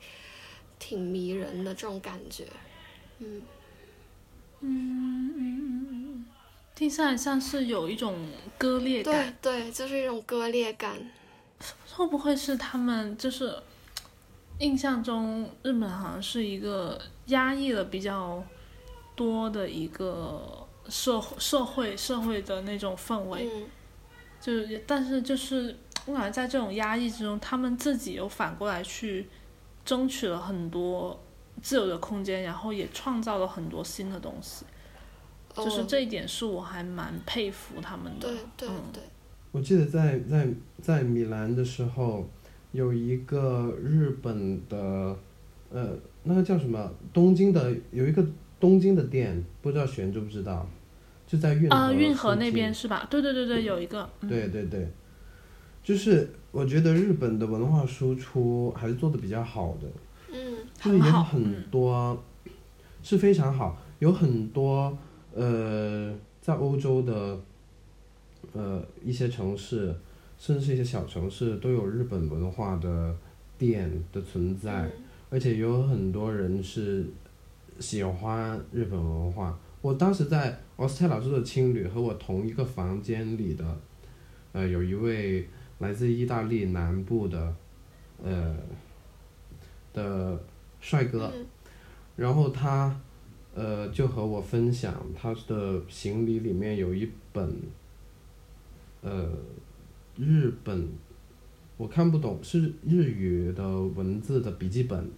[0.78, 2.46] 挺迷人的这种感觉，
[3.18, 3.42] 嗯，
[4.60, 6.24] 嗯嗯嗯嗯。
[6.78, 8.14] 听起来像是有一种
[8.56, 10.96] 割裂感，对对，就是一种割裂感。
[11.92, 13.52] 会不会是他们就是
[14.60, 18.40] 印象中日本好像是一个压抑了比较
[19.16, 23.50] 多的一个社社会社会的那种氛围？
[23.52, 23.66] 嗯。
[24.40, 29.28] 就是，但是就是我感觉在这种压抑之中，他们自己又反过来去
[29.84, 31.20] 争取了很多
[31.60, 34.64] 自由的空间，然后也创造了很多新的东西。
[35.54, 38.28] 就是这一点是我还蛮佩服他们的。
[38.28, 39.02] 对对对。
[39.50, 40.46] 我记得在在
[40.80, 42.28] 在米兰的时候，
[42.72, 45.16] 有一个日本的，
[45.70, 45.88] 呃，
[46.22, 46.92] 那个叫什么？
[47.12, 48.24] 东京的有一个
[48.60, 50.68] 东京的店，不知道璇知不知道？
[51.26, 53.06] 就在运啊运河那边是吧？
[53.10, 54.08] 对对对对，有一个。
[54.20, 54.86] 对对对。
[55.82, 59.88] 就是我觉得日本的文化输出还是做的比较好的。
[60.30, 60.58] 嗯。
[60.80, 62.22] 就是有很多，
[63.02, 64.96] 是非常好，有很多。
[65.38, 67.38] 呃，在欧洲的，
[68.52, 69.94] 呃一些城市，
[70.36, 73.14] 甚至是一些小城市，都有日本文化的
[73.56, 74.90] 店的存在，
[75.30, 77.06] 而且有很多人是
[77.78, 79.56] 喜欢日本文化。
[79.80, 83.64] 我当时在奥斯泰老师的青旅和我同一个房间里的，
[84.50, 85.48] 呃，有一位
[85.78, 87.54] 来自意大利南部的，
[88.24, 88.56] 呃
[89.92, 90.36] 的
[90.80, 91.32] 帅哥，
[92.16, 93.00] 然后他。
[93.58, 97.60] 呃，就和我分享，他的行李里面有一本，
[99.02, 99.28] 呃，
[100.16, 100.88] 日本，
[101.76, 105.10] 我看不懂是日语的文字的笔记本，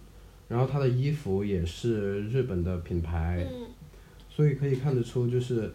[0.47, 3.47] 然后他的衣服也是日本的品牌，
[4.27, 5.71] 所以可以看得出，就是，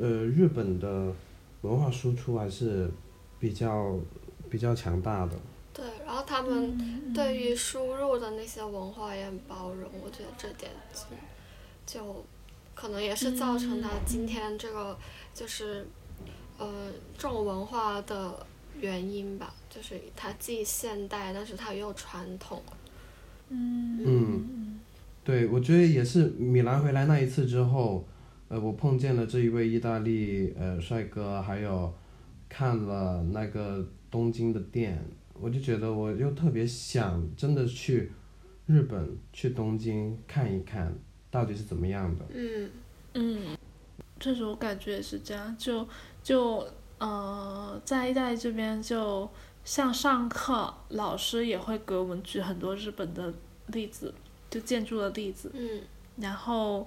[0.00, 1.12] 呃，日本的
[1.60, 2.90] 文化输出还是
[3.38, 4.00] 比较
[4.48, 5.32] 比较强大的。
[5.74, 10.72] 对，然后他们对于输入的那些文化也很包容，我觉得这点。
[11.88, 12.22] 就，
[12.74, 14.94] 可能也是造成他今天这个，
[15.32, 15.86] 就是，
[16.58, 18.46] 呃，这种文化的
[18.78, 19.54] 原因吧。
[19.70, 22.62] 就是他既现代，但是他又传统。
[23.48, 24.04] 嗯。
[24.04, 24.80] 嗯。
[25.24, 26.26] 对，我觉得也是。
[26.38, 28.06] 米兰回来那一次之后，
[28.48, 31.90] 呃，我碰见了这一位意大利呃帅哥，还有
[32.50, 38.12] 看了那个东京的店，我就觉得我又特别想真的去
[38.66, 40.94] 日本，去东京看一看。
[41.30, 42.24] 到底是怎么样的？
[42.32, 42.70] 嗯
[43.14, 43.56] 嗯，
[44.18, 45.56] 确实我感觉也是这样。
[45.58, 45.86] 就
[46.22, 46.66] 就
[46.98, 49.28] 呃，在意大利这边，就
[49.64, 53.32] 像上课，老师也会给我们举很多日本的
[53.66, 54.14] 例子，
[54.48, 55.50] 就建筑的例子。
[55.54, 55.82] 嗯。
[56.16, 56.86] 然后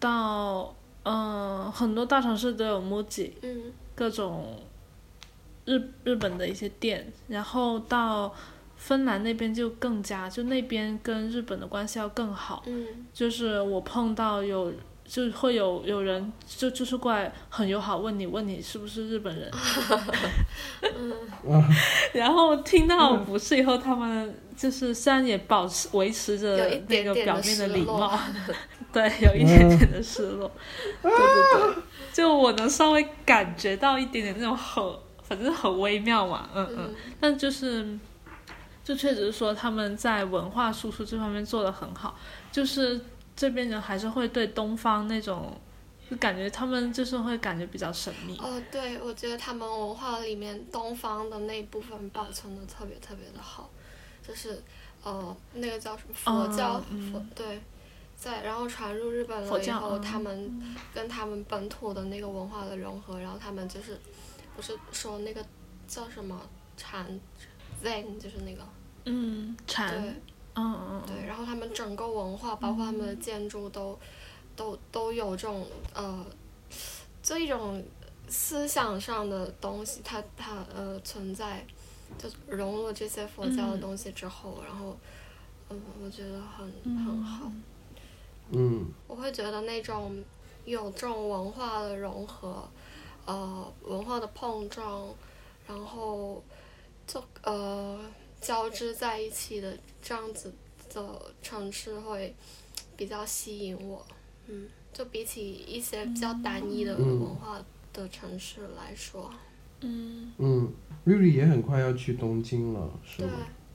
[0.00, 0.74] 到
[1.04, 4.62] 嗯，很多大城市都有 MUJI，嗯，各种
[5.64, 7.12] 日日本的一些店。
[7.28, 8.34] 然后到。
[8.76, 12.62] 芬兰那边就更加，就那边跟日本的关系要更好。
[12.66, 12.86] 嗯。
[13.12, 14.72] 就是我碰到有，
[15.04, 19.50] 就会有有人就就是过来很友好问你，问你是不是日本人。
[20.82, 21.64] 嗯。
[22.12, 26.56] 然后听到不是以后，他们就是虽然也保持维持着
[26.88, 28.18] 那个表面的礼貌，
[28.92, 30.50] 对，有一点点的失落。
[31.02, 34.84] 对对对， 就我能稍微感觉到一点点那种很，
[35.22, 37.98] 反正很微妙嘛，嗯嗯，但就是。
[38.86, 42.16] 就确实是说他们在文化输出这方面做得很好，
[42.52, 43.00] 就是
[43.34, 45.60] 这边人还是会对东方那种
[46.08, 48.38] 就感觉他们就是会感觉比较神秘。
[48.38, 53.68] 哦，对，我觉得他们文化里面东方的那部分保存的特别特别的好，
[54.24, 54.62] 就是
[55.02, 57.60] 呃那个叫什么佛教、嗯佛对，
[58.14, 63.98] 在然后传入日本佛教了以后，嗯他们跟他们本土的那个文化的融合，然后他们就是
[64.54, 65.44] 不是说那个
[65.88, 66.40] 叫什么
[66.76, 67.04] 禅
[67.82, 68.62] Zen 就是那个
[69.06, 70.10] 嗯，禅，对
[70.54, 73.98] 嗯嗯嗯，对，然后他们整个文化，包括他们的建筑都，
[74.56, 76.26] 都都有这种呃，
[77.22, 77.82] 这一种
[78.28, 81.64] 思想上的东西，它它呃存在，
[82.18, 83.80] 就融入这些佛教的嗯。
[83.80, 84.96] 东西之后，然后，
[85.70, 86.72] 嗯，我觉得很
[87.06, 87.50] 很好。
[88.50, 88.86] 嗯。
[89.06, 90.22] 我会觉得那种
[90.64, 92.68] 有这种文化的融合，
[93.24, 95.08] 呃，文化的碰撞，
[95.68, 96.42] 然后
[97.06, 98.00] 就呃
[98.40, 100.52] 交织在一起的这样子
[100.92, 102.34] 的城市会
[102.96, 104.04] 比较吸引我，
[104.46, 109.30] 嗯，就比起一些比较单一的嗯文化的城市来说，
[109.80, 110.72] 嗯，嗯
[111.06, 113.32] ，Riri 也很快要去东京了，是吗？，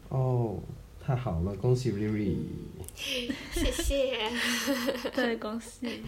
[0.09, 0.59] 哦，
[1.03, 2.35] 太好了，恭喜 Riri
[2.95, 4.29] 谢谢，
[5.13, 6.03] 对，恭喜，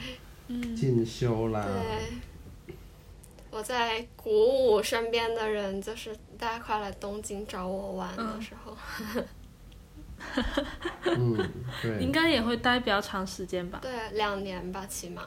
[0.47, 1.65] 嗯，进修啦。
[1.65, 2.13] 对。
[3.51, 4.31] 我在鼓
[4.73, 8.77] 舞身边的人，就是大家快来东京找我玩的嗯时候，
[11.05, 11.49] 嗯，
[11.81, 11.99] 对。
[12.01, 13.79] 应该也会待比较长时间吧？
[13.81, 15.25] 对，两年吧，起码，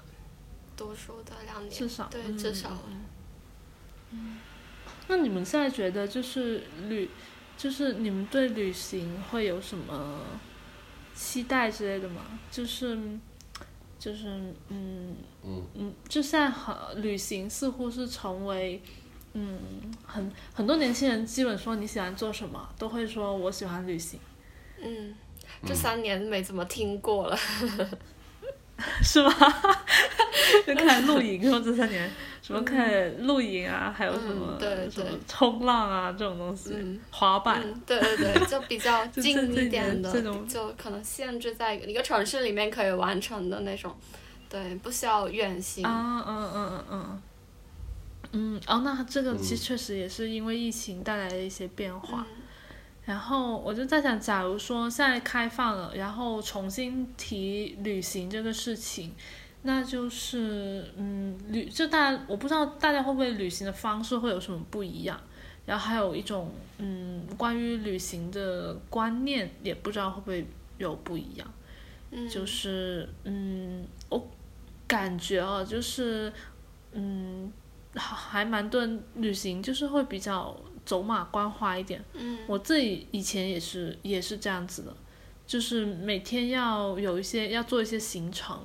[0.77, 2.71] 读书的两年，至少对，嗯至少，
[4.11, 4.39] 嗯
[5.09, 7.09] 那你们现在觉得就是旅，
[7.57, 10.21] 就是你们对旅行会有什么
[11.14, 12.39] 期待之类的吗？
[12.51, 12.99] 就是，
[13.99, 14.29] 就是
[14.69, 18.83] 嗯嗯嗯，就现在很旅行似乎是成为。
[19.39, 19.59] 嗯，
[20.07, 24.18] 很很多年轻人基本说你喜欢做什么，都会说我喜欢旅行，
[24.82, 25.14] 嗯，
[25.66, 27.37] 这三年没怎么听过了，
[29.03, 29.30] 是吗？
[30.66, 32.11] 就开始露营，然后这三年
[32.41, 35.18] 什么开始露营啊，还有什么、嗯对什么对。
[35.28, 36.99] 冲浪啊这种东西，嗯。
[37.11, 43.95] 滑板，嗯，对对对，就比较 近一点的这种，就可能限制在一个城市里面可以完成的那种，
[44.49, 47.22] 对，不需要远行，啊，嗯嗯嗯嗯，
[48.33, 52.27] 嗯，哦，那这个其嗯实确实也是因为疫情带来的一些变化。
[52.31, 52.43] 嗯
[53.07, 59.14] 然后我就在想，假如说现在开放了，然后重新提旅行这个事情，
[59.62, 65.21] 那就是嗯，旅就大家我不知道大家会不会旅行的方式会有什么不一样，
[65.67, 70.45] 然后还有一种嗯关于旅行的观念，也不知道会不会
[70.79, 71.49] 有不一样。
[72.11, 74.29] 嗯，就是嗯，我
[74.89, 76.33] 感觉啊，就是
[76.91, 77.53] 嗯，
[77.97, 82.05] 还还蛮多人旅行就是会比较走马观花一点。
[82.14, 82.38] 嗯。
[82.47, 84.94] 我自己以前也是也是这样子的，
[85.47, 88.59] 就是每天要有一些要做一些行程，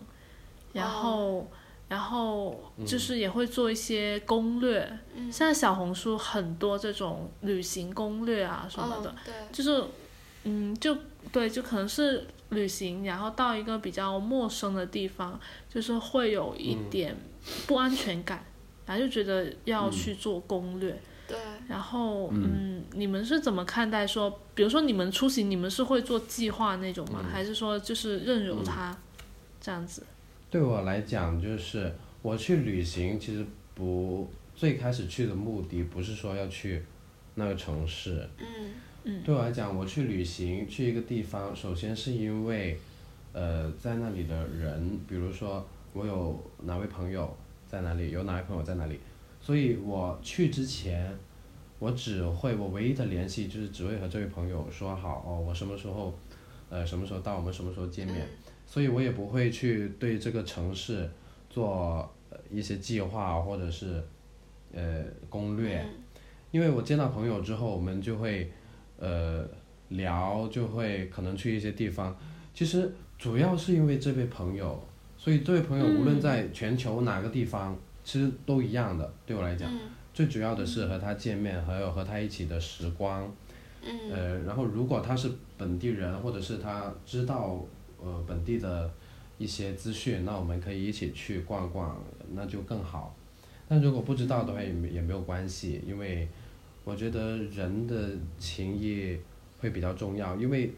[0.74, 1.50] 然后、
[1.88, 5.00] 然后就是也会做一些攻略。
[5.16, 5.32] 嗯。
[5.32, 9.84] 现在小红书很多这种旅行攻略啊什么的，嗯对，就是，
[10.44, 10.98] 嗯，就
[11.32, 17.16] 对，就可能是旅行，然后到一个比较陌生的地方，就是会有一点
[17.68, 18.44] 不安全感，
[18.86, 21.00] 然后就觉得要去做攻略。
[21.28, 27.22] 对，然后，嗯嗯，你们是怎么看待说，比如说你们出行，你们是会做计划那种吗？
[27.24, 28.98] 嗯还是说就是任由它
[29.62, 30.04] 这样子？
[30.50, 36.84] 对我来讲，就是我去旅行，其实不最开始去的目的不是说要去
[37.36, 38.28] 那个城市。
[38.38, 38.46] 嗯
[39.06, 42.78] 嗯对我来讲，我去旅行去一个地方，首先是因为，
[43.32, 47.34] 呃，在那里的人，比如说我有哪位朋友
[47.72, 49.00] 在哪里，有哪位朋友在哪里，
[49.40, 51.16] 所以我去之前，
[51.80, 56.14] 我只会我唯一的联系就是只会和这位朋友说好哦，我什么时候，
[56.70, 58.28] 呃，什么时候到，我们什么时候见面。
[58.66, 61.10] 所以我也不会去对这个城市
[61.50, 64.04] 做呃一些计划或者是
[64.74, 65.86] 呃攻略，
[66.52, 68.52] 因为我见到朋友之后，我们就会
[68.98, 69.48] 呃
[69.90, 72.18] 聊，就会可能去一些地方。
[72.54, 74.82] 其实主要是因为这位朋友，
[75.24, 79.14] 所以这位朋友无论在全球哪个地方，其实都一样的。
[79.24, 83.32] 对我来讲，嗯最主要的是和他见面，还有和他一起的时光。
[83.84, 87.64] 嗯呃，然后如果他是本地人，或者是他知道
[88.04, 88.92] 呃本地的
[89.38, 91.96] 一些资讯，那我们可以一起去逛逛，
[92.34, 93.16] 那就更好。
[93.68, 96.28] 但如果不知道的话，也没也没有关系，因为
[96.84, 98.10] 我觉得人的
[98.40, 99.16] 情谊
[99.60, 100.36] 会比较重要。
[100.38, 100.74] 因为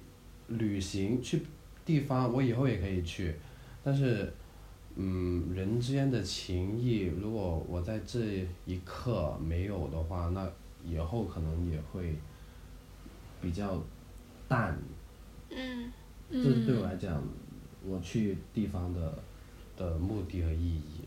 [0.50, 1.44] 旅行去
[1.86, 3.34] 地方，我以后也可以去，
[3.84, 4.32] 但是
[4.96, 10.48] 嗯，人之间的情谊，如果我在这一刻没有的话，那
[10.86, 12.16] 以后可能也会
[13.42, 13.82] 比较
[14.48, 14.78] 淡。
[15.50, 15.92] 嗯
[16.32, 17.22] 这是对我来讲，
[17.86, 19.14] 我去地方的
[19.78, 21.02] 的目的和意义。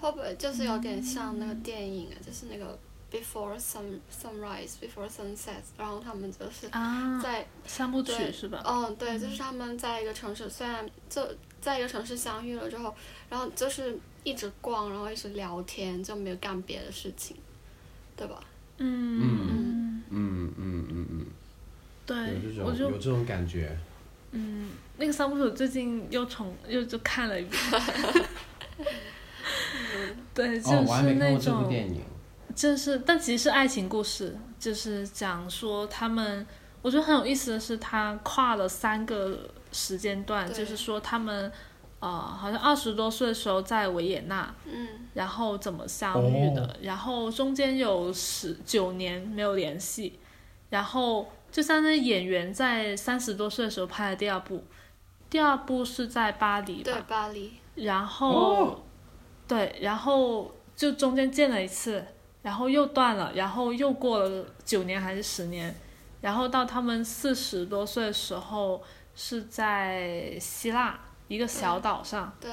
[0.00, 2.16] 会不会就是有点像那个电影啊？
[2.24, 2.76] 就是那个
[3.10, 8.62] Before Sun Sunrise Before Sunset，然后他们就是啊，在三部曲是吧？
[8.66, 11.24] 嗯，对，就是他们在一个城市，虽然就
[11.62, 12.94] 在一个城市相遇了之后，
[13.30, 17.36] 然后就是一直逛，然后一直聊天，就没有干别的事情，
[18.14, 18.38] 对吧？
[18.78, 21.26] 嗯嗯嗯嗯嗯嗯，
[22.04, 23.78] 对有这，我就种有这种感觉。
[24.32, 27.60] 嗯，那个三部曲最近又重又就看了一遍。
[30.34, 32.00] 对，就哦，我还没是那看过这部种，电影。
[32.56, 36.46] 就是，但其实是爱情故事，就是讲说他们，
[36.80, 41.50] 我觉得很有意思的是，他跨了三个时间段，就是说他们，
[41.98, 44.88] 呃，好像二十多岁的时候在维也纳，嗯。
[45.14, 46.76] 然后怎么相遇的，哦。
[46.82, 50.18] 然后中间有十九年没有联系，
[50.70, 54.64] 然后就相当于演员在三十多岁的时候拍的第二部，
[55.28, 58.80] 第二部是在巴黎对吧，，巴黎，然后、哦。
[59.48, 62.02] 对，然后就中间见了一次，
[62.40, 65.74] 然后又断了，然后又过了九年还是十年，
[66.22, 68.82] 然后到他们四十多岁的时候
[69.14, 70.98] 是在希腊
[71.28, 72.32] 一个小岛上。
[72.40, 72.50] 对，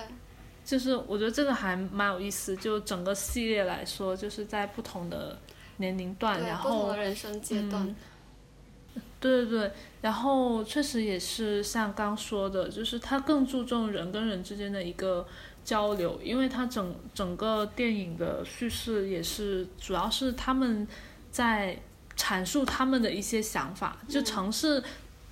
[0.64, 5.39] 就是我觉得这个还蛮有意思，就整个系列来说，就是在不同的
[5.78, 7.95] 年龄段，对，然不同后的人生阶段，嗯
[9.22, 15.28] 对对对，然后确实也是像刚说的，就是他更注重人跟人之间的一个
[15.66, 20.88] 交流，因为他整整个电影的叙事也是主要是他们
[21.32, 21.78] 在
[22.16, 24.82] 阐述他们的一些想法，就嗯城市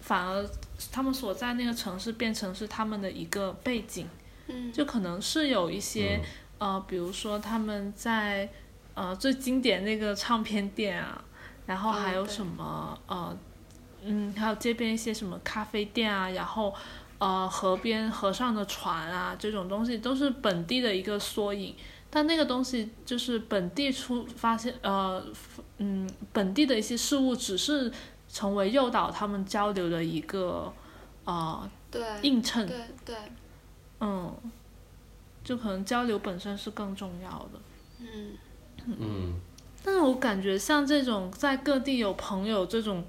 [0.02, 0.46] 反而
[0.92, 4.08] 他们所在那个城市变成是他们的一个背景。
[4.48, 6.22] 嗯，就可能是有一些、
[6.58, 8.50] 呃，比如说他们在
[8.94, 11.22] 呃最经典那个唱片店啊，
[11.66, 13.38] 然后还有什么、呃
[14.04, 16.74] 嗯，还有街边一些什么咖啡店啊，然后
[17.18, 21.76] 呃河边河上的船啊这种东西都是本地的一个缩影。
[22.10, 25.22] 但那个东西就是本地出发现呃
[25.80, 27.92] 嗯本地的一些事物，只是
[28.30, 30.72] 成为诱导他们交流的一个
[31.26, 32.68] 呃对，映衬。
[32.68, 33.16] 对对，
[34.00, 34.34] 嗯，
[35.44, 37.60] 就可能交流本身是更重要的。
[38.00, 38.38] 嗯，
[38.86, 39.34] 嗯，
[39.84, 43.06] 但是我感觉像这种在各地有朋友这种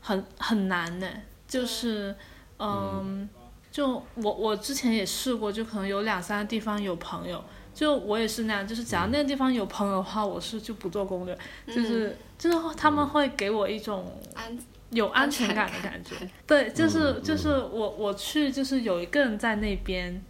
[0.00, 1.06] 很很难呢，
[1.46, 2.14] 就是
[2.58, 3.28] 嗯，
[3.70, 7.42] 就我我之前也试过，就可能有两三个地方有朋友，
[7.72, 14.56] 就我也是那样，就是只要那个地方有朋友的话，我是就不做攻略，就是就是他们会给我一种安
[14.90, 16.14] 有安全感的感觉。
[16.46, 20.22] 对，就是嗯就是我我去就是有一个人在那边，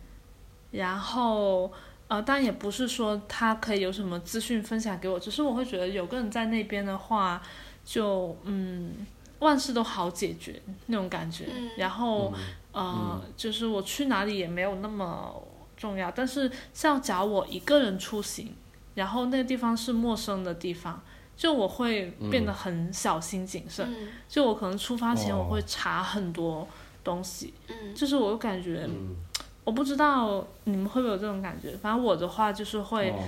[0.71, 1.71] 然后
[2.09, 7.41] 呃，但也不是说他可以有什么资讯分享给我，只是我会觉得有个人在那边的话，
[7.85, 9.07] 就嗯
[9.41, 11.45] 万事都好解决那种感觉。
[11.55, 12.33] 嗯然后
[12.73, 15.41] 呃，就是我去哪里也没有那么
[15.77, 18.55] 重要，但是像假如我一个人出行，
[18.95, 21.01] 然后那个地方是陌生的地方。
[21.39, 24.09] 就我会变得很小心谨慎，嗯。
[24.29, 26.67] 就我可能出发前哦我会查很多
[27.05, 27.95] 东西，嗯。
[27.95, 29.15] 就是我感觉，嗯。
[29.63, 33.23] 我不知道你们会不会有这种感觉，反正我的话就是会哦。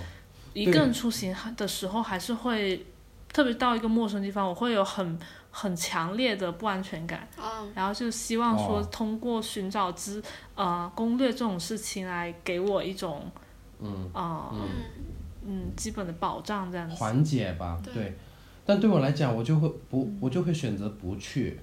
[0.53, 2.85] 一个人出行的时候还是会，
[3.33, 5.17] 特别到一个陌生地方，我会有很
[5.53, 10.21] 很强烈的不安全感，嗯然后就希望说哦通过寻找资
[10.57, 13.31] 呃攻略这种事情来给我一种
[13.79, 14.11] 嗯。
[14.13, 14.69] 呃嗯，
[15.51, 16.94] 嗯嗯基本的保障这样子。
[16.94, 18.14] 缓解吧，对对。
[18.64, 21.59] 但对我来讲，我就会不，我就会选择不去，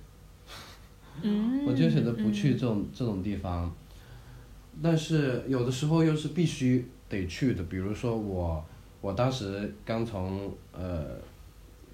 [1.22, 3.74] 嗯，我就选择不去嗯这种这种地方。
[4.84, 8.64] 但是有的时候又是必须得去的，比如说我，
[9.00, 11.06] 我当时刚从呃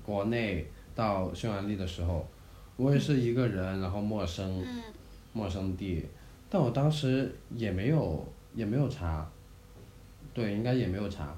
[0.03, 2.27] 国内到匈牙利的时候，
[2.75, 4.81] 我也是一个人，然后陌生嗯
[5.31, 6.03] 陌生地，
[6.49, 9.29] 但我当时也没有也没有查，
[10.33, 11.35] 对，应该也没有查。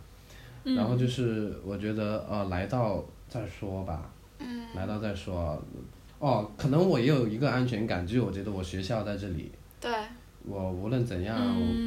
[0.66, 5.61] 嗯然后就是我觉得呃来到再说吧，嗯来到再说。
[6.18, 9.91] 哦，可能我也有一个安全感，就是我觉得我学校在这里，对，
[10.43, 11.36] 我无论怎样，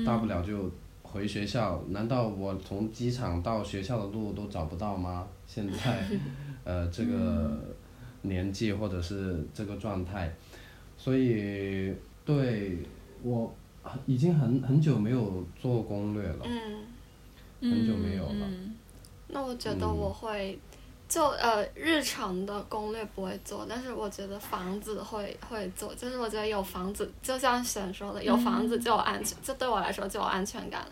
[0.05, 0.71] 大不了就
[1.03, 1.83] 回学校。
[1.89, 5.27] 难道我从机场到学校的路都找不到吗？
[5.47, 6.07] 现在，
[6.63, 7.59] 呃，这个
[8.23, 10.33] 年纪或者是这个状态，
[10.97, 11.93] 所以
[12.25, 12.79] 对
[13.23, 13.53] 我
[14.07, 16.45] 已经很很久没有做攻略了。
[16.45, 16.85] 嗯，
[17.61, 18.77] 很久没有了嗯
[19.29, 20.59] 那我觉得嗯我会。
[21.09, 30.87] 就呃，日常的攻略不会做，但是我觉得房子会会做，就是我觉得有房子，就像璇说的，有房子就有安全，这对我来说就有安全感。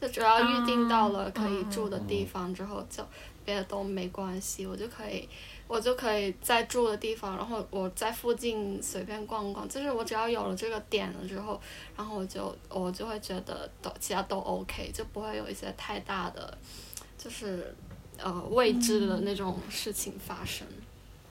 [0.00, 3.06] 就只要预定到了可以住的地方之后，就
[3.44, 5.28] 别的都没关系，我就可以
[5.72, 11.60] 我就可以在住的地方，然后我在附近随便逛逛，就是我只要有了这个点了之后，
[11.96, 16.58] 然后我就我就会觉得都其他都 OK，就不会有一些太大的，
[17.16, 17.72] 就是
[18.18, 20.66] 呃未知的那种事情发生。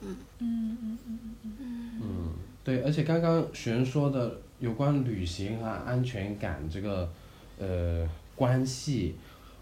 [0.00, 2.32] 嗯嗯嗯嗯嗯嗯，
[2.64, 7.06] 对，而且刚刚璇说的有关旅行和安全感这个
[7.58, 9.16] 呃关系。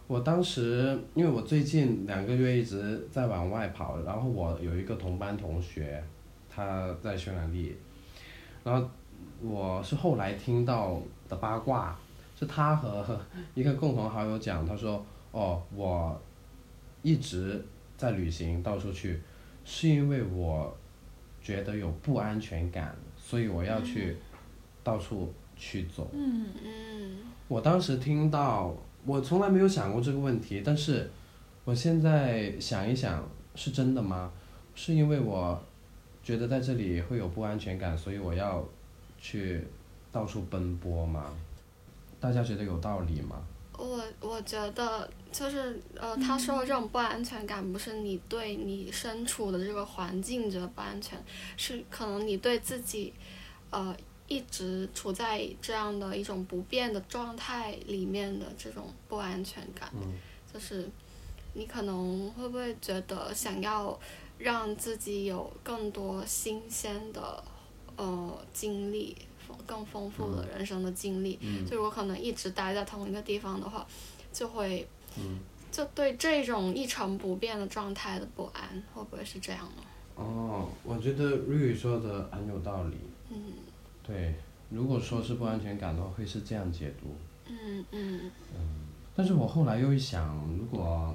[0.08, 6.02] 我当时，因为我最近两个月一直在往外跑，然后我有一个同班同学，
[6.48, 7.76] 他在匈牙利，
[8.64, 8.88] 然后
[9.42, 10.98] 我是后来听到
[11.28, 11.94] 的八卦，
[12.34, 13.20] 是他和
[13.54, 16.18] 一个共同好友讲，他说，哦，我
[17.02, 17.62] 一直
[17.98, 19.20] 在旅行，到处去，
[19.66, 20.74] 是因为我
[21.42, 24.16] 觉得有不安全感，所以我要去
[24.82, 26.08] 到处去走。
[26.14, 28.74] 嗯嗯我当时听到。
[29.08, 31.10] 我从来没有想过这个问题，但是
[31.64, 34.30] 我现在想一想，是真的吗？
[34.74, 35.58] 是因为我
[36.22, 38.62] 觉得在这里会有不安全感，所以我要
[39.18, 39.66] 去
[40.12, 41.24] 到处奔波吗？
[42.20, 43.42] 大家觉得有道理吗？
[43.78, 51.18] 我我觉得就是呃，他说的这种不安全感，不是你对你身处的这个环境觉得不安全，
[51.56, 53.14] 是可能你对自己
[53.70, 53.96] 呃。
[54.28, 59.90] 一直处在这样的一种不变的状态里面的这种不安全感，
[60.52, 60.86] 就是
[61.54, 63.98] 你可能会不会觉得想要
[64.36, 67.42] 让自己有更多新鲜的
[67.96, 69.16] 呃经历，
[69.66, 71.38] 更丰富的人生的经历？
[71.66, 73.86] 就如果可能一直待在同一个地方的话，
[74.30, 74.86] 就会
[75.72, 79.82] 就对这种一成不变的状态的不安，会不会是这样呢？
[80.16, 82.96] 哦，我觉得瑞瑞说的很有道理。
[83.30, 83.54] 嗯。
[84.08, 84.34] 对，
[84.70, 87.14] 如果说是不安全感的话，会是这样解读。
[87.46, 88.30] 嗯嗯。
[88.56, 91.14] 嗯，但是我后来又一想，如果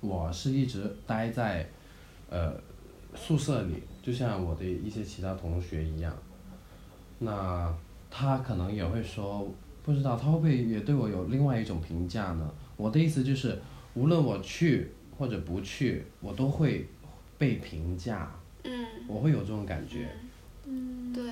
[0.00, 1.66] 我是一直待在
[2.28, 2.52] 呃
[3.14, 6.14] 宿舍里，就像我的一些其他同学一样，
[7.20, 7.74] 那
[8.10, 9.48] 他可能也会说，
[9.82, 12.52] 不知道他会不会也对我有另外一种评价呢？
[12.76, 13.58] 我的意思就是，
[13.94, 16.86] 无论我去或者不去，我都会
[17.38, 18.30] 被评价。
[18.64, 18.86] 嗯。
[19.08, 20.08] 我会有这种感觉。
[20.21, 20.21] 嗯，
[21.14, 21.22] 对，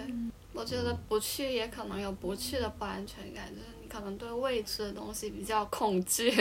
[0.52, 6.32] 我觉得不去也可能有不去的不安全感，就是你可能对未知的东西比较恐惧。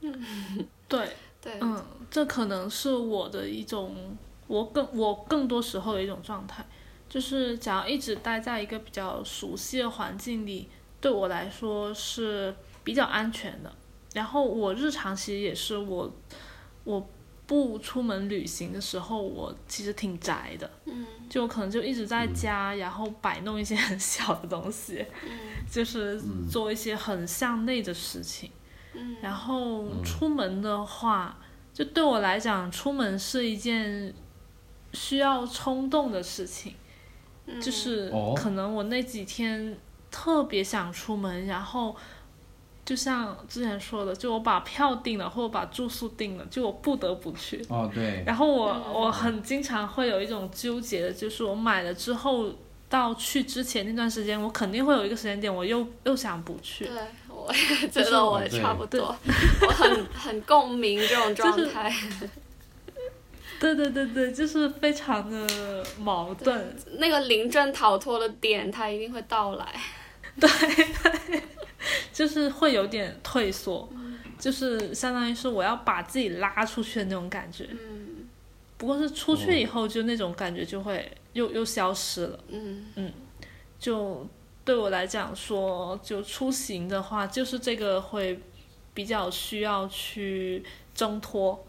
[0.00, 4.16] 嗯， 对，对，嗯，这可能是我的一种，
[4.46, 6.64] 我更我更多时候的一种状态，
[7.08, 10.68] 就是只要一直待在一个比较熟悉的环境里，
[11.00, 13.72] 对我来说是比较安全的。
[14.14, 16.12] 然后我日常其实也是我，
[16.84, 17.08] 我。
[17.46, 20.68] 不出门旅行的时候，我其实挺宅的，
[21.30, 25.06] 就可能就一直在家，然后摆弄一些很小的东西，
[25.70, 26.20] 就是
[26.50, 28.50] 做一些很向内的事情。
[29.20, 31.38] 然后出门的话，
[31.72, 34.12] 就对我来讲，出门是一件
[34.92, 36.74] 需要冲动的事情，
[37.60, 39.78] 就是可能我那几天
[40.10, 41.94] 特别想出门，然后。
[42.86, 47.60] 就像之前说的，就我把票订了，或者把住宿订了，就我不得不去。
[47.68, 48.22] 哦，对。
[48.24, 52.48] 然后我我很经常会有一种纠结的，就是我买了之后
[52.88, 56.84] 到去之前那段时间，我肯定会有一个时间点，我又又想不去。
[56.84, 56.94] 对，
[57.28, 59.02] 我也觉得我也差不多，
[59.66, 61.92] 我很 很共鸣这种状态。
[63.58, 66.76] 对对对对，就是非常的矛盾。
[66.98, 69.66] 那个临阵逃脱的点，它一定会到来。
[70.38, 71.42] 对对。
[72.12, 73.88] 就是会有点退缩，
[74.38, 77.68] 就是相当于是我要把自己拉出去的那种感觉。
[77.70, 78.26] 嗯。
[78.78, 82.38] 不过是出去以后，就那种感觉就会又又消失了。
[82.48, 82.84] 嗯。
[82.96, 83.12] 嗯。
[83.78, 84.26] 就
[84.64, 88.38] 对我来讲说，就出行的话，就是这个会
[88.92, 90.62] 比较需要去
[90.94, 91.64] 挣脱，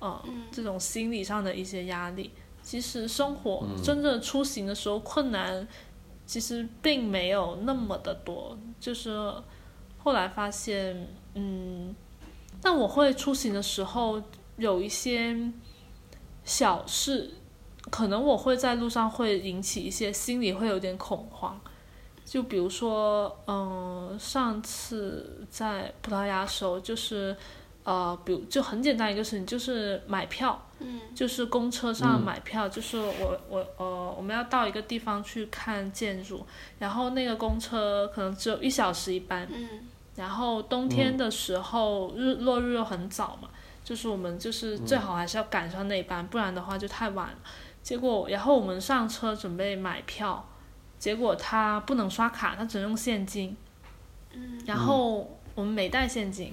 [0.00, 2.30] 嗯，这种心理上的一些压力。
[2.62, 5.66] 其实生活真正出行的时候，困难
[6.26, 9.32] 其实并没有那么的多，就是。
[10.02, 11.94] 后来发现，嗯，
[12.60, 14.20] 但我会出行的时候
[14.56, 15.36] 有一些
[16.44, 17.30] 小事，
[17.90, 21.60] 可能我会在路上会引起一些心里会有点恐慌，
[22.24, 27.36] 就比如说，嗯，上次在葡萄牙时候，就是
[27.84, 30.60] 呃，比如就很简单一个事情，就是买票。
[30.84, 36.44] 嗯就是公车上买票，就是我我呃，我们要到一个地方去看建筑，
[36.80, 39.48] 然后那个公车可能只有一小时一班，
[40.14, 43.48] 然后冬天的时候日落日又很早嘛，
[43.82, 47.36] 就是我们就是最好还是要赶上那班，不然的话就太晚了。
[47.82, 50.48] 结果然后我们上车准备买票，
[50.98, 53.56] 结果他不能刷卡，他只能用现金，
[54.66, 56.52] 然后我们没带现金。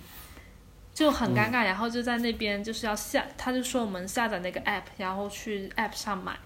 [0.92, 6.38] 就很尴尬，然后就在那边就是要下，他就说我们下载那个 app，然后去 app 上买，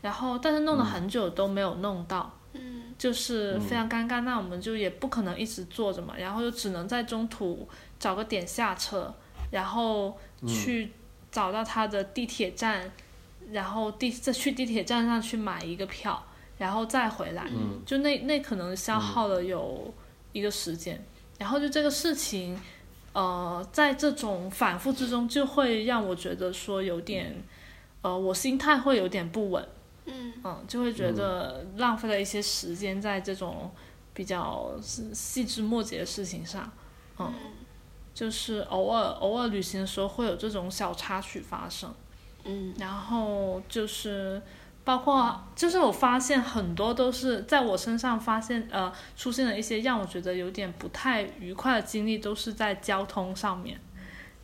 [0.00, 4.20] 然后但是弄了很久都没有弄到，嗯就是非常尴尬。
[4.22, 9.14] 那我们就也不可能一直坐着嘛，然后就只能在中途找个点下车，
[9.50, 10.90] 然后去
[11.30, 12.90] 找到他的地铁站，
[13.52, 16.22] 然后地再去地铁站上去买一个票，
[16.58, 19.92] 然后再回来，嗯就那那可能消耗了有
[20.32, 21.02] 一个时间，
[21.38, 22.58] 然后就这个事情。
[23.12, 27.42] 呃，在这种反复之中，就会让我觉得说有点，
[28.02, 29.68] 呃，我心态会有点不稳，
[30.10, 30.32] 嗯。
[30.42, 33.70] 嗯，就会觉得浪费了一些时间在这种
[34.14, 36.70] 比较细细枝末节的事情上，
[37.18, 37.32] 嗯，
[38.14, 41.94] 就是偶尔偶尔旅行的时候会有这种小插曲发生，
[42.44, 42.74] 嗯。
[42.78, 44.40] 然后就是
[44.82, 53.78] 包括就是我发现很多都是在我身上发现呃出现了一些让我觉得有点不太愉快的经历，都是在交通上面，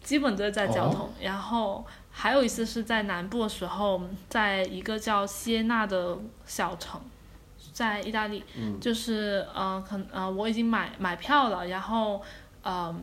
[0.07, 1.11] 基本都是在交通。
[1.21, 7.01] 然后还有一次是在南部的时候，在一个叫锡耶纳的小城，
[7.73, 8.45] 在意大利，
[8.81, 12.23] 就是呃可呃我已经买买票了，然后
[12.63, 12.95] 呃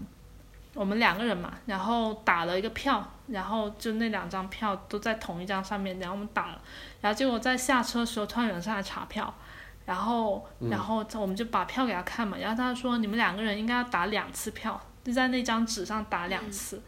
[0.73, 6.61] 我们两个人嘛，然后打了一个票，然后就那两张票都在同一张上面，然后我们打了，
[7.01, 9.31] 然后结果在下车的时候突然有人上来查票，
[9.85, 16.81] 然后然后我们就把票给他看嘛，然后他说你们两个人应该要打两次票，就在那张纸上打两次，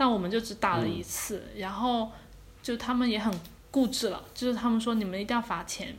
[0.00, 2.10] 但我们就只打了一次，然后
[2.62, 3.30] 就他们也很
[3.70, 5.94] 固执了，就是他们说你们一定要罚钱，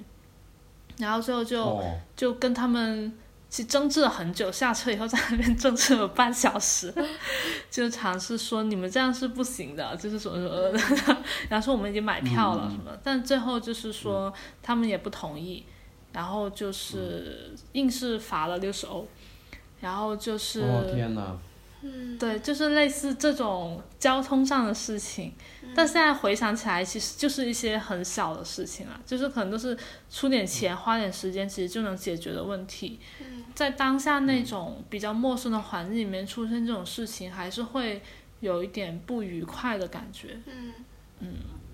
[0.97, 1.64] 然后最后就。
[1.64, 3.16] 哦，就跟他们
[3.52, 6.91] 去争执了很久，下车以后在那边争执了半小时，
[7.70, 14.34] 就尝试说你们这样是不行的，就是什么什么的， 然后说我们已经买票了什么，但最后就是说
[14.64, 15.64] 他们也不同意，
[16.12, 19.06] 然后就是硬是罚了六十欧，
[19.80, 21.38] 然后就是、哦天哪，
[21.84, 25.34] 嗯对，就是类似这种交通上的事情，
[25.75, 29.77] 但现在回想起来，其实就是一些很小的事情啦，就是可能都是
[30.09, 32.99] 出点钱、花点时间，其实就能解决的问题。
[33.55, 38.01] 在当下那种比较陌生的环境里面出现这种事情，还是会
[38.39, 40.39] 有一点不愉快的感觉。
[41.19, 41.34] 嗯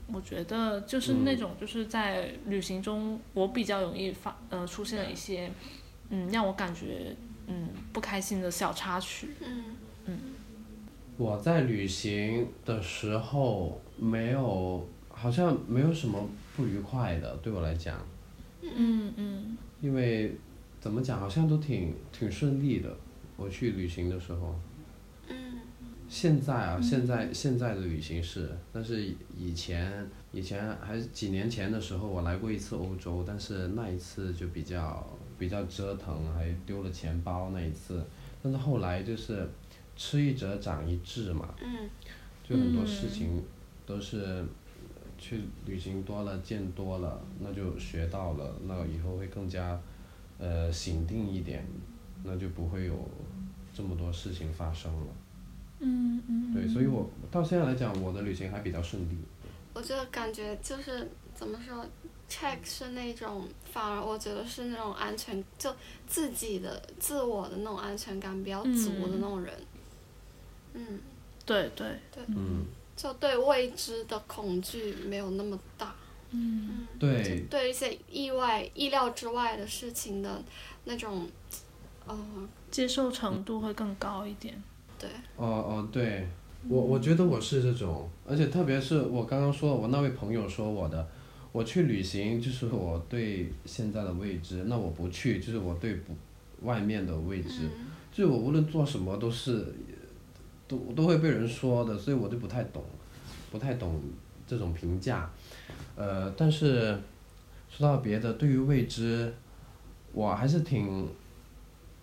[0.10, 5.52] 我觉得就是那种就是在旅行中，我比较容易发呃出现了一些
[6.10, 7.14] 嗯让我感觉
[7.48, 9.36] 嗯不开心的小插曲。
[9.42, 9.76] 嗯
[11.18, 16.24] 我在旅行的时候没有，好像没有什么
[16.56, 17.98] 不愉快的，对我来讲，
[18.62, 20.36] 嗯嗯因为
[20.80, 22.96] 怎么讲，好像都挺挺顺利的。
[23.36, 24.56] 我去旅行的时候，
[25.30, 25.36] 嗯
[26.08, 35.06] 现在啊，现在现在的旅行是，但是以前以前还是几年前的时候，我来过一次欧洲，但是那一次就比较
[35.38, 38.04] 比较折腾，还丢了钱包那一次。
[38.42, 39.50] 但是后来就是
[39.98, 41.90] 吃一堑长一智嘛，嗯
[42.48, 43.44] 就很多事情
[43.86, 44.46] 都是
[45.18, 49.78] 去旅行多了，见多了，那就学到了，那以后会更加
[50.38, 51.66] 呃醒定一点，
[52.24, 53.10] 那就不会有
[53.74, 55.08] 这么多事情发生了。
[55.80, 59.18] 嗯嗯，对，所以我到现在来讲，我的旅行还比较顺利。
[59.74, 61.86] 我就感觉就是怎么说
[62.30, 65.76] ，check 是那种，反而我觉得是那种安全，就
[66.08, 69.54] 自己的自我的那种安全感比较足的那种人。
[69.56, 69.66] 嗯，
[71.46, 71.88] 对对，
[72.28, 72.66] 嗯，
[72.96, 75.96] 就对未知的恐惧没有那么大。
[76.32, 76.86] 嗯。
[77.00, 80.44] 对，对一些意外、意料之外的事情的
[80.86, 81.28] 那种，
[82.06, 82.18] 呃，
[82.70, 84.62] 接受程度会更高一点。
[85.00, 86.28] 对，哦哦，对，
[86.68, 91.08] 我我觉得我是这种，而且特别是我刚刚说我那位朋友说我的，
[91.52, 96.14] 我去旅行就是我对现在的未知，那我不去就是我对不
[96.64, 97.88] 外面的未知，嗯。
[98.12, 99.72] 就是我无论做什么都是，
[100.68, 102.84] 都都会被人说的，所以我就不太懂，
[103.52, 104.02] 不太懂
[104.46, 105.30] 这种评价，
[105.96, 106.98] 呃，但是
[107.70, 109.34] 说到别的，对于未知，
[110.14, 111.08] 我还是挺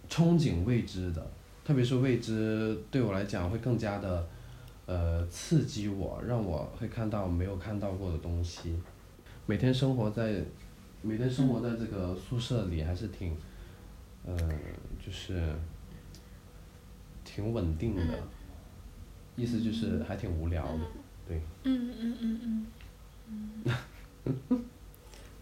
[0.09, 1.27] 憧憬未知的，
[1.65, 4.27] 特别是未知对我来讲会更加的，
[4.87, 8.75] 呃，刺激我，让我会看到没有看到过的东西。
[9.47, 10.43] 每天生活在，
[11.03, 13.37] 每天生活在这个宿舍里还是挺，
[14.25, 14.37] 呃，
[15.05, 15.55] 就是
[17.25, 18.03] 挺稳定的，
[19.37, 20.81] 意思就是还挺无聊的。
[21.27, 22.67] 对，嗯嗯嗯嗯
[24.27, 24.65] 嗯，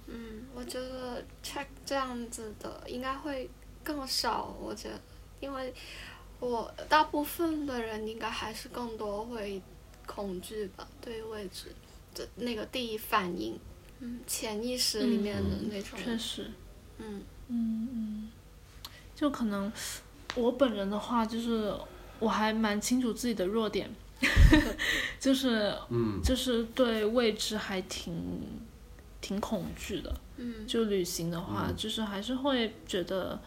[0.07, 3.51] 嗯我觉得 check 这样子的应该会
[3.83, 5.01] 更少，我觉得，
[5.41, 5.75] 因为
[6.41, 9.61] 我大部分的人应该还是更多会
[10.07, 11.67] 恐惧吧，对于未知
[12.15, 13.59] 的那个第一反应，
[14.01, 16.51] 嗯，潜意识里面的那种，确实，
[16.99, 17.23] 嗯。
[17.49, 18.31] 嗯嗯，
[19.15, 19.71] 就可能
[20.37, 21.75] 我本人的话，就是
[22.23, 23.91] 我还蛮清楚自己的弱点，
[25.19, 26.21] 就是嗯。
[26.23, 28.15] 就是对未知还挺
[29.21, 30.15] 挺恐惧的。
[30.37, 30.67] 嗯。
[30.67, 31.77] 就旅行的话，嗯。
[31.77, 33.41] 就是还是会觉得，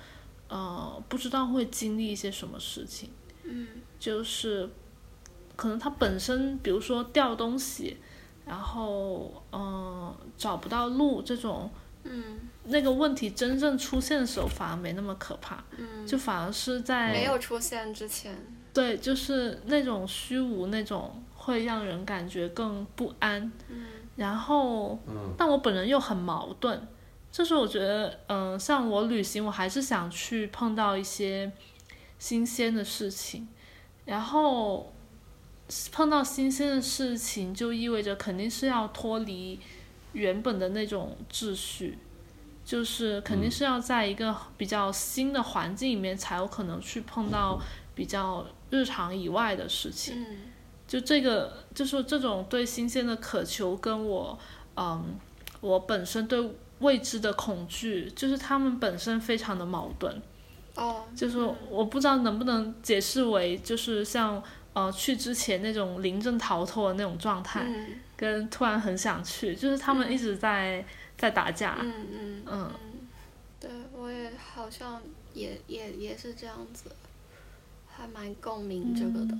[0.49, 3.09] 呃，不知道会经历一些什么事情。
[3.43, 3.67] 嗯。
[3.99, 4.69] 就是
[5.55, 7.97] 可能它本身，比如说掉东西，
[8.45, 11.71] 然后嗯、呃找不到路这种
[12.03, 12.39] 嗯。
[12.67, 18.35] 那个问题真正出现的时候，反而没那么可怕，嗯，就反而是在没有出现之前，
[18.75, 23.49] 对，就是那种虚无那种会让人感觉更不安。
[23.69, 23.85] 嗯。
[24.17, 25.33] 然后，嗯。
[25.37, 26.85] 但我本人又很矛盾，
[27.31, 31.49] 就是我觉得，嗯、像我旅行，我还是想去碰到一些
[32.19, 33.47] 新鲜的事情，
[34.03, 34.93] 然后
[35.93, 39.57] 碰到新鲜的事情，就意味着肯定是要脱离
[40.11, 41.97] 原本的那种秩序，
[42.65, 47.59] 就是肯定是要在一个比较新的环境里面，才有可能去碰到
[47.93, 50.21] 比较日常以外的事情。
[50.21, 50.37] 嗯
[50.87, 54.37] 就这个，就是这种对新鲜的渴求，跟我，
[54.77, 55.15] 嗯，
[55.59, 60.21] 我本身对未知的恐惧，就是他们本身非常的矛盾。
[60.75, 61.39] 哦，就是
[61.71, 64.41] 我不知道能不能解释为，就是像
[64.73, 70.85] 呃去之前那种临阵逃脱的那种状态，嗯跟突然很想去，就是他们一直在、
[71.17, 71.77] 在打架。
[71.81, 72.71] 嗯嗯嗯
[73.59, 75.01] 对我也好像
[75.33, 76.91] 也也也是这样子，
[77.95, 79.37] 还蛮共鸣这个的。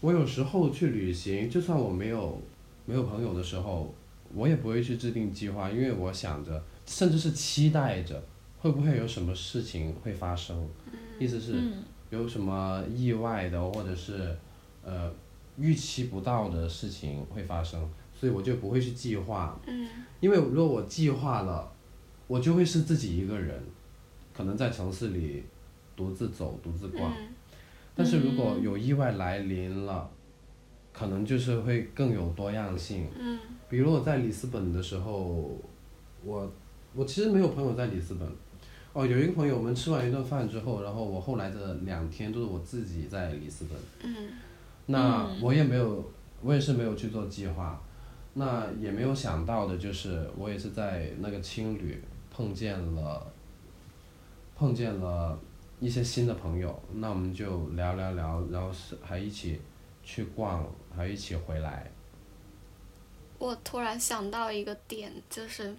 [0.00, 2.38] 我有时候去旅行，就算我没有
[2.84, 3.92] 没有朋友的时候，
[4.34, 8.22] 我也不会去制定计划，因为我想着，甚至是期待着，
[8.58, 10.68] 会不会有什么事情会发生。
[11.18, 14.36] 意思是嗯有什么意外的，或者是
[14.84, 15.10] 呃
[15.56, 17.80] 预期不到的事情会发生，
[18.14, 19.58] 所以我就不会去计划。
[19.66, 19.88] 嗯
[20.20, 21.70] 因为如果我计划了，
[22.26, 23.58] 我就会是自己一个人，
[24.34, 25.42] 可能在城市里
[25.96, 27.10] 独自走、独自逛。
[27.12, 27.28] 嗯
[27.94, 30.10] 但是如果有意外来临了，
[30.92, 33.06] 可能就是会更有多样性。
[33.18, 33.38] 嗯
[33.68, 35.50] 比如我在里斯本的时候，
[36.24, 36.52] 我
[36.94, 38.28] 我其实没有朋友在里斯本。
[38.92, 43.76] 哦，有一个朋友，我们吃完一顿饭之后，然后我后来的两天都是我自己在里斯本。
[44.04, 44.28] 嗯
[44.86, 46.04] 那我也没有，
[46.42, 47.82] 我也是没有去做计划，
[48.34, 53.26] 那也没有想到的就是，我也是在那个青旅碰见了，
[54.54, 55.36] 碰见了
[55.84, 59.60] 一些新的朋友，那我们就聊聊聊，然后是还一起
[60.02, 60.66] 去逛，
[60.96, 61.90] 还一起回来。
[63.38, 65.76] 我突然想到一个点，就是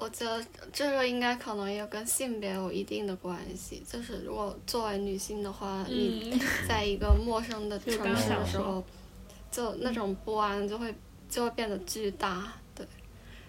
[0.00, 0.42] 我觉得
[0.72, 3.82] 这个应该可能也跟性别有一定的关系。
[3.86, 8.82] 就是如果作为女性的话，你嗯，在一个陌生的城市的时候，
[9.52, 10.94] 就那种不安就会
[11.28, 12.86] 就会变得巨大，对，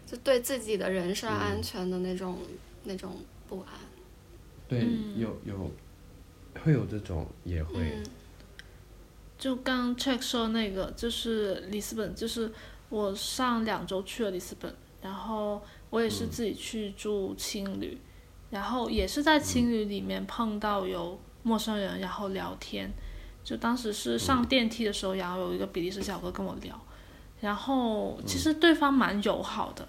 [0.05, 2.37] 就对自己的人身安全的那种、
[2.83, 3.15] 那种
[3.47, 3.69] 不安。
[4.67, 5.71] 对，嗯有有，
[6.64, 7.76] 会有这种，也会。
[7.80, 8.03] 嗯
[9.38, 12.49] 就刚 check 说那个，就是里斯本，就是
[12.88, 17.97] 我上两周去了里斯本，然后我也是自己去住青旅，
[18.49, 22.89] 然后也是在青旅里面碰到有陌生人，然后聊天。
[23.43, 26.80] 就当时是上电梯的时候，然后有一个比利时小哥跟我聊，
[27.41, 29.86] 然后其实对方蛮友好的，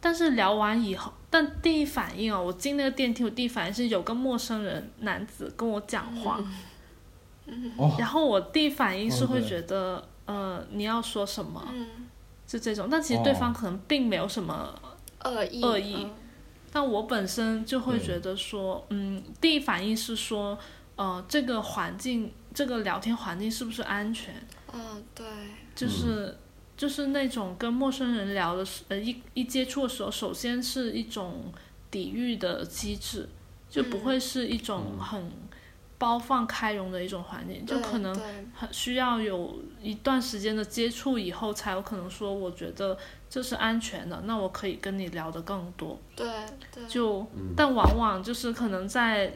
[0.00, 6.40] 但是聊完以后，但第一反应哦，我进那个电梯，我第一反应是有个陌生人男子跟我讲话。
[7.76, 11.86] 哦，然后我第一反应是会觉得，呃，你要说什么，嗯，
[12.46, 12.88] 就这种。
[12.90, 14.72] 但其实对方哦可能并没有什么，
[15.24, 16.04] 恶意恶意。
[16.04, 16.10] 嗯。
[16.72, 20.56] 但我本身就会觉得说，嗯，第一反应是说，
[20.94, 24.32] 呃，这个环境，这个聊天环境是不是安全？
[24.72, 25.26] 嗯，对，
[25.74, 26.38] 就是、
[26.80, 31.52] 就是那种跟陌生人聊的时，呃，一一接触的时候，首先是一种
[31.90, 33.28] 抵御的机制，
[33.68, 34.00] 就不嗯。
[34.00, 34.98] 会是一种嗯。
[34.98, 35.32] 很
[35.98, 38.14] 包放开容的一种环境，就可能
[38.54, 42.96] 很需要有一段时间的接触以后，才有可能说，我觉得
[43.28, 46.00] 这是安全的，那我可以跟你聊的更多。
[46.16, 46.26] 对
[46.72, 47.52] 对，就，嗯。
[47.54, 49.30] 但往往就是可能在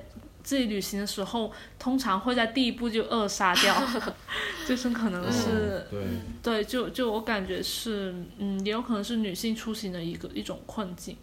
[0.45, 3.74] 自己旅行的时候，通常会在第一步就扼杀掉，
[4.68, 11.16] 就是可能是、嗯对，对，就就我感觉是，嗯，也有可能是女性出行的一个一种困境。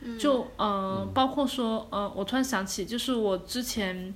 [0.00, 4.14] 嗯就呃，包括说呃，我突然想起，就是我之前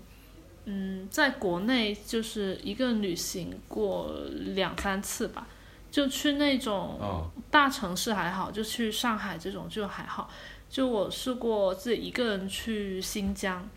[0.64, 4.14] 嗯，在国内就是一个人旅行过
[4.54, 5.46] 两三次吧，
[5.90, 10.30] 就去那种哦，大城市还好，就去上海这种就还好。
[10.70, 13.68] 就我试过自己一个人去新疆，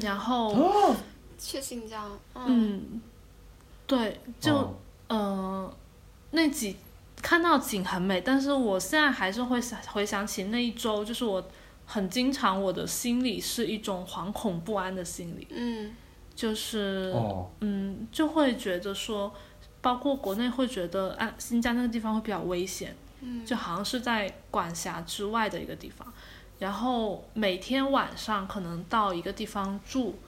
[0.00, 0.96] 然后哦，
[1.38, 2.44] 去新疆，嗯。
[2.46, 3.00] 嗯，
[3.86, 4.74] 对，就、哦。
[5.08, 5.76] 呃，
[6.30, 6.76] 那几
[7.20, 11.46] 看到景很美，但是我现在还是会想回想起那一周，就是我
[11.86, 15.94] 很经常我的心里是一种惶恐不安的心理，嗯。
[16.34, 19.32] 就是、哦，嗯，就会觉得说，
[19.80, 23.44] 包括国内会觉得啊，新疆那个地方会比较危险，嗯。
[23.46, 26.12] 就好像是在管辖之外的一个地方。
[26.58, 30.18] 然后每天晚上可能到一个地方住，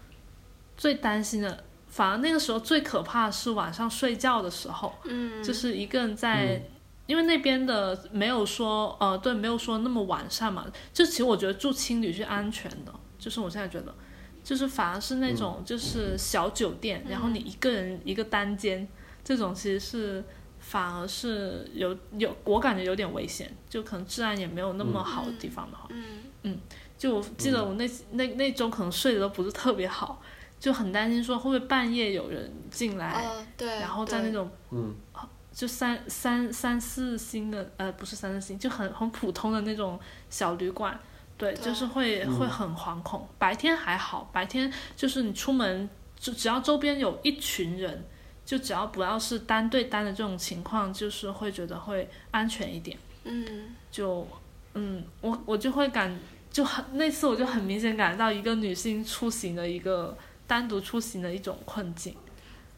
[0.77, 6.61] 最担心的，反而那个时候最可怕的是晚上睡觉的时候，嗯，就是一个人在，
[7.07, 10.67] 因为那边的没有说呃，对，没有说那么完善嘛。
[10.93, 13.95] 就其实我觉得住青旅是安全的，就是我现在觉得，
[14.43, 18.87] 就是反而是那种就是小酒店，然后你一个人一个单间，
[19.25, 20.25] 这种其实是
[20.69, 25.89] 反而是有有我感觉有点危险，就可能治安也没有那么好的地方的话，
[26.43, 26.59] 嗯。
[26.99, 30.21] 就我记得我那、那那周可能睡得都不是特别好，
[30.59, 33.13] 就很担心说会不会半夜有人进来。
[33.23, 34.95] 哦对，然后在那种嗯，
[35.53, 40.01] 就三三三四星的，呃，不是三四星，就很很普通的那种
[40.31, 40.99] 小旅馆，
[41.37, 42.39] 对，对就是会嗯。
[42.39, 43.29] 会很惶恐。
[43.39, 45.87] 白天还好，白天就是你出门，
[46.19, 48.03] 就只要周边有一群人，
[48.47, 52.97] 就只要不要是单对单的这种情况，就是会觉得会安全一点。
[53.25, 54.27] 嗯就
[54.75, 56.17] 嗯，我我就会感
[56.51, 60.17] 就很那次我就很明显感到一个女性出行的一个
[60.47, 62.15] 单独出行的一种困境。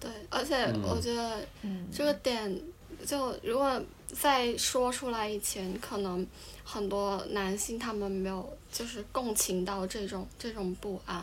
[0.00, 2.58] 对，而且嗯我觉得嗯，这个点，
[3.04, 6.26] 就如果在说出来以前，可能
[6.64, 11.22] 很多男性他们没有就是共情到这种这种不安，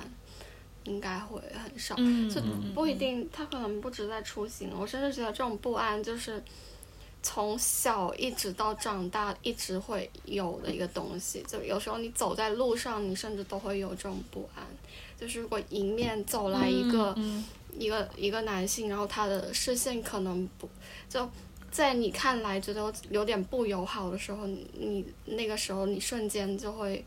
[0.85, 1.93] 应该会很少。
[1.97, 6.41] 嗯，就嗯不一定，他可能不止在出行，我甚至觉得这种不安就是
[7.21, 11.43] 从小一直到长大一直会有的一个东西。
[11.47, 14.65] 就有时候你走在路上，你甚至都会有这种不安。
[15.19, 17.43] 就是如果迎面走来一个、嗯
[17.77, 20.69] 一个一个男性，然后他的视线可能不
[21.09, 21.29] 就
[21.69, 25.05] 在你看来觉得有有点不友好的时候，你你
[25.35, 27.03] 那个时候你瞬间就会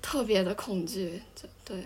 [0.00, 1.84] 特别的恐惧，就对，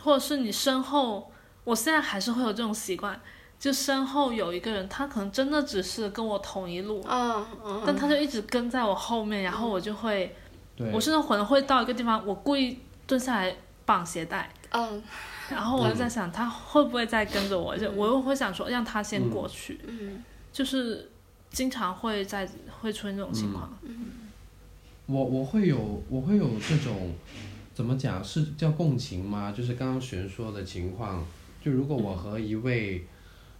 [0.00, 1.30] 或者是你身后，
[1.64, 3.20] 我现在还是会有这种习惯，
[3.58, 10.34] 就身后有一个人，他可能真的只是跟我同一路，嗯嗯，但他就一直跟在我后面，然后我就会，
[10.76, 15.02] 对，我甚至可能会到一个地方，我故意蹲下来绑鞋带，嗯。
[15.50, 20.22] 然后我就在想他会不会再跟着我，就我又会想说让他先过去，嗯。
[20.52, 21.10] 就是
[21.50, 22.46] 经常会在
[22.80, 23.72] 会出现这种情况。
[25.06, 27.14] 我我会有我会有这种
[27.78, 29.52] 怎么讲是叫共情吗？
[29.56, 31.24] 就是刚刚璇说的情况，
[31.62, 33.04] 就如果我和一位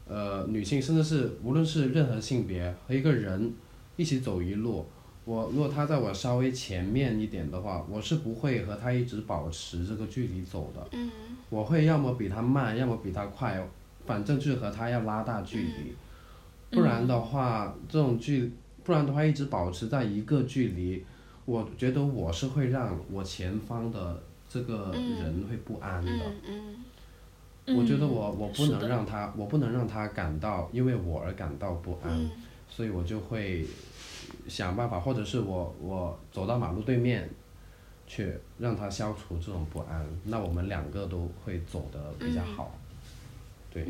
[0.08, 3.54] 呃女性，甚至是无论是任何性别和一个人
[3.96, 4.84] 一起走一路，
[5.24, 11.08] 我如果她在我稍微前面一点的话，我是不会和她一直保持这个距离走的，嗯
[11.48, 13.64] 我会要么比她慢，要么比她快，
[14.04, 15.94] 反正就是和她要拉大距离，
[16.72, 18.50] 不然的话这种距，
[18.82, 21.04] 不然的话一直保持在一个距离。
[21.49, 26.12] 我觉得我是会让我前方的这个人会不安的。
[26.46, 26.84] 嗯
[27.64, 32.30] 嗯我觉得我我不能让他，我不能让他感到因为我而感到不安，嗯。
[32.68, 33.66] 所以我就会
[34.46, 37.30] 想办法，或者是我我走到马路对面
[38.07, 42.78] 去让他消除这种不安，那我们两个都会走得比较好。
[43.72, 43.86] 对，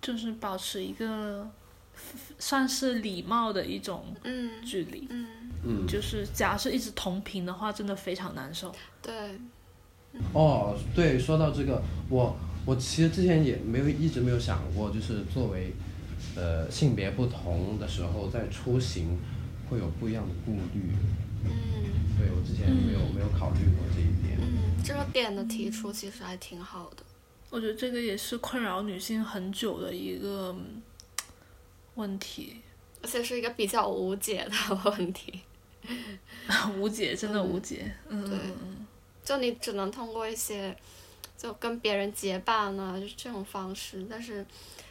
[0.00, 1.48] 就是保持一个
[2.38, 4.50] 算是礼貌的一种嗯。
[4.64, 8.74] 距离，嗯，嗯，就是假如是一直同频的话，真的非常难受。
[9.00, 9.12] 对，
[10.32, 15.72] 哦，对，说到这个，我我其实之前也没有一直没有想过，就是作为
[16.36, 19.18] 呃性别不同的时候，在出行
[19.68, 20.92] 会有不一样的顾虑。
[21.44, 21.50] 嗯
[22.18, 24.38] 对我之前没有、没有考虑过这一点。
[24.38, 27.02] 嗯，这个点的提出其实还挺好的。
[27.50, 30.80] 我觉得这个也是困扰女性很久的一个嗯
[31.96, 32.58] 问题，
[33.02, 35.40] 而且是一个比较无解的问题，
[36.78, 37.92] 无解，真的无解。
[38.08, 38.38] 嗯，对
[39.24, 40.76] 就你只能通过一些，
[41.36, 44.44] 就跟别人结伴啊，就是这种方式，但是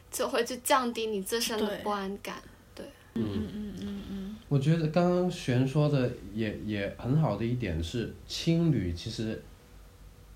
[0.10, 2.42] 就会去降低你自身的不安感。
[2.74, 3.24] 对嗯
[3.54, 9.42] 嗯嗯嗯我觉得刚刚璇说的也也很好的一点是，青旅其实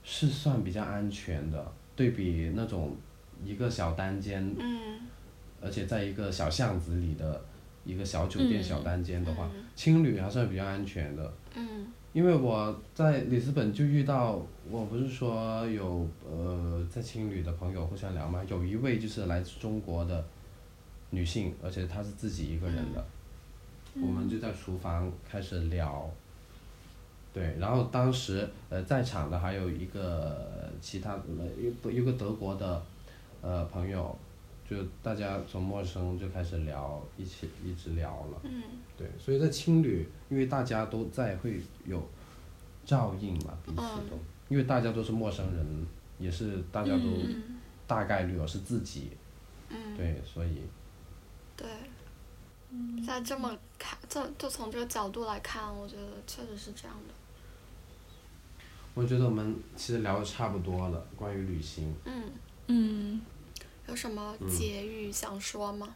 [0.04, 2.96] 是算比较安全的，对比那种
[3.46, 5.00] 一个小单间，嗯
[5.62, 7.44] 而且在一个小巷子里的
[7.86, 8.64] 一个小酒店、嗯。
[8.64, 9.64] 小单间的话，嗯。
[9.76, 11.34] 青旅还算比较安全的。
[11.56, 11.88] 嗯。
[12.12, 20.26] 因为我在里斯本就遇到，我不是说有呃在青旅的朋友互相聊嘛，有一位就是来自中国的
[21.10, 23.06] 女性，而且她是自己一个人的，
[24.02, 26.10] 我们就在厨房开始聊。
[27.34, 32.82] 对，然后当时呃在场的还有一个其他呃一一个德国的
[33.42, 34.18] 呃朋友，
[34.70, 38.42] 就大家从陌生就开始聊，一起一直聊了。
[38.44, 38.64] 嗯
[38.98, 42.02] 对，所以在青旅，因为大家都在，会有
[42.86, 44.18] 照应嘛，彼此都，
[44.50, 45.88] 因为大家都是陌生人，
[46.20, 49.12] 也是大家都嗯大概率哦是自己，
[49.70, 50.62] 嗯，对，所以
[51.56, 51.68] 对。
[53.08, 57.14] 在这么看，这就从这个角度来看，我觉得确实是这样的。
[58.94, 61.94] 我觉得我们其实聊的差不多了，关于旅行。
[62.04, 62.24] 嗯，
[62.68, 63.22] 嗯，
[63.88, 65.96] 有什么嗯结语想说吗？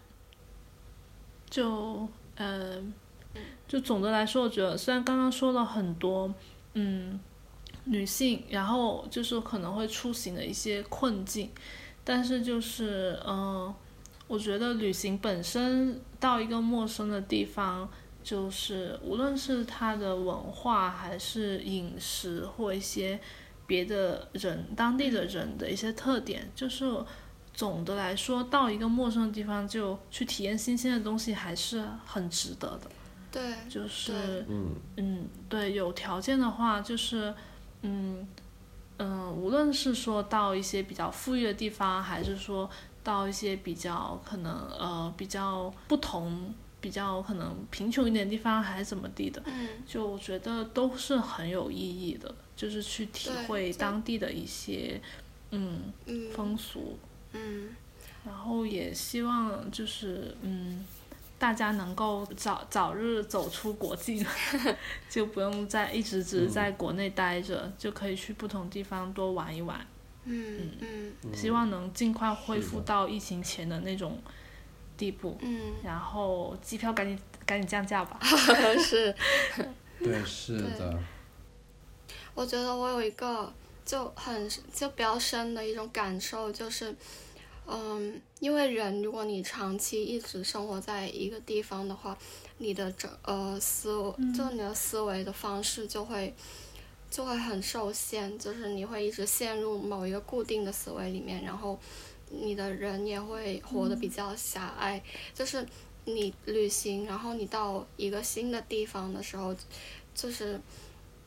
[1.50, 2.82] 就呃，
[3.68, 6.34] 就总的来说，我觉得虽然刚刚说了很多，
[6.74, 7.20] 嗯，
[7.86, 11.50] 女性，然后就是可能会出行的一些困境，
[12.04, 13.76] 但是就是嗯、呃
[14.28, 17.90] 我觉得旅行本身到一个陌生的地方，
[18.22, 23.20] 就是无论是它的文化还是饮食或一些
[23.66, 26.86] 别的人当地的人的一些特点，就是
[27.60, 32.90] 总的来说，到一个陌生的地方就去体验新鲜的东西，还是很值得的。
[33.30, 37.36] 对，就是嗯嗯，对，有条件的话，就是
[37.82, 38.26] 嗯
[38.96, 42.70] 嗯、呃无论是说到一些比较富裕的地方，还是说
[43.04, 55.02] 到一些比较可能呃比较不同、比较可能贫穷一点的地方，还是怎么地的，嗯就我觉得都是很有意义的，就是去体会当地的一些
[55.52, 56.98] 嗯嗯风俗。
[57.34, 57.70] 嗯
[58.26, 60.86] 然后也希望就是嗯，
[61.38, 64.26] 大家能够早早日走出国境，
[65.10, 69.80] 就不用再一直只在国内待着，就可以去不同地方多玩一玩。
[70.26, 74.22] 嗯嗯嗯希望能尽快恢复到疫情前的那种
[74.98, 78.20] 地步，嗯，然后机票赶紧赶紧降价吧。
[78.78, 79.16] 是。
[79.98, 81.00] 对，是的，
[82.34, 83.52] 我觉得我有一个
[83.90, 86.96] 就很就比较深的一种感受，就是，
[87.66, 92.16] 嗯，因为人如果你长期一直生活在一个地方的话，
[92.60, 96.32] 你的整呃思维，就你的思维的方式就会
[97.10, 101.80] 就会很受限，就是你会一直陷入某一个固定的思维里面，然后
[102.30, 105.02] 你的人也会活得比较狭隘，
[105.34, 105.66] 就是
[106.06, 109.56] 你旅行，然后你到一个新的地方的时候，
[110.14, 110.62] 就是。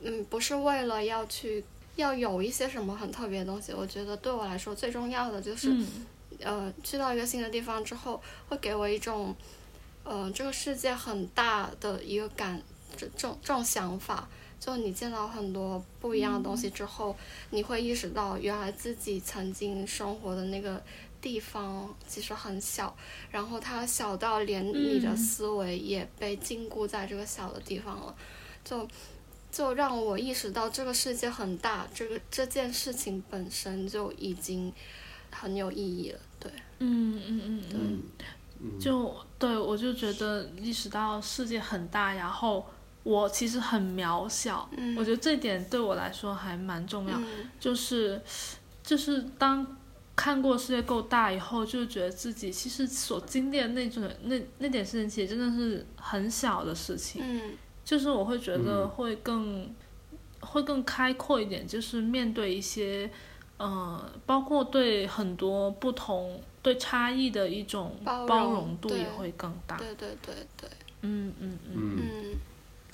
[0.05, 1.65] 嗯，不是为了要去
[1.97, 5.87] 要有一些什么很特别的东西，我觉得对我来说最重要的就是，嗯
[6.41, 9.35] 呃，去到一个新的地方之后，会给我一种，
[10.03, 12.61] 呃，这个世界很大的一个感，
[12.97, 14.29] 这这种这种想法。
[14.59, 17.15] 就你见到很多不一样的东西之后，
[17.51, 20.83] 你会意识到原来自己曾经生活的那个
[21.21, 22.97] 地方其实很小，
[23.31, 28.15] 然后它小到连你的嗯思维也被禁锢在这个小的地方了，
[28.65, 28.89] 就。
[29.53, 34.73] 就让我意识到这个世界很大，这个这件事情本身就已经
[35.31, 36.19] 很有意义了。
[36.41, 38.03] 对，嗯嗯嗯嗯。
[38.81, 42.65] 就对我就觉得意识到世界很大，然后
[43.03, 47.19] 我其实很渺小，嗯我觉得这点对我来说还蛮重要。
[47.19, 48.23] 嗯就是
[48.83, 49.67] 就是当
[50.15, 57.21] 看过世界够大以后，就觉得自己其实所经历的那种那那点事情，其实真的是很小的事情。
[57.23, 58.89] 嗯就是我会觉得嗯。
[58.89, 59.75] 会更、
[60.41, 63.11] 会更开阔一点，就是面对一些，
[63.57, 69.77] 呃，包括对很多不同对差异的一种包包容容度也会更大。
[69.77, 70.69] 对对对对，
[71.03, 71.99] 嗯嗯嗯，嗯。
[71.99, 72.39] 嗯。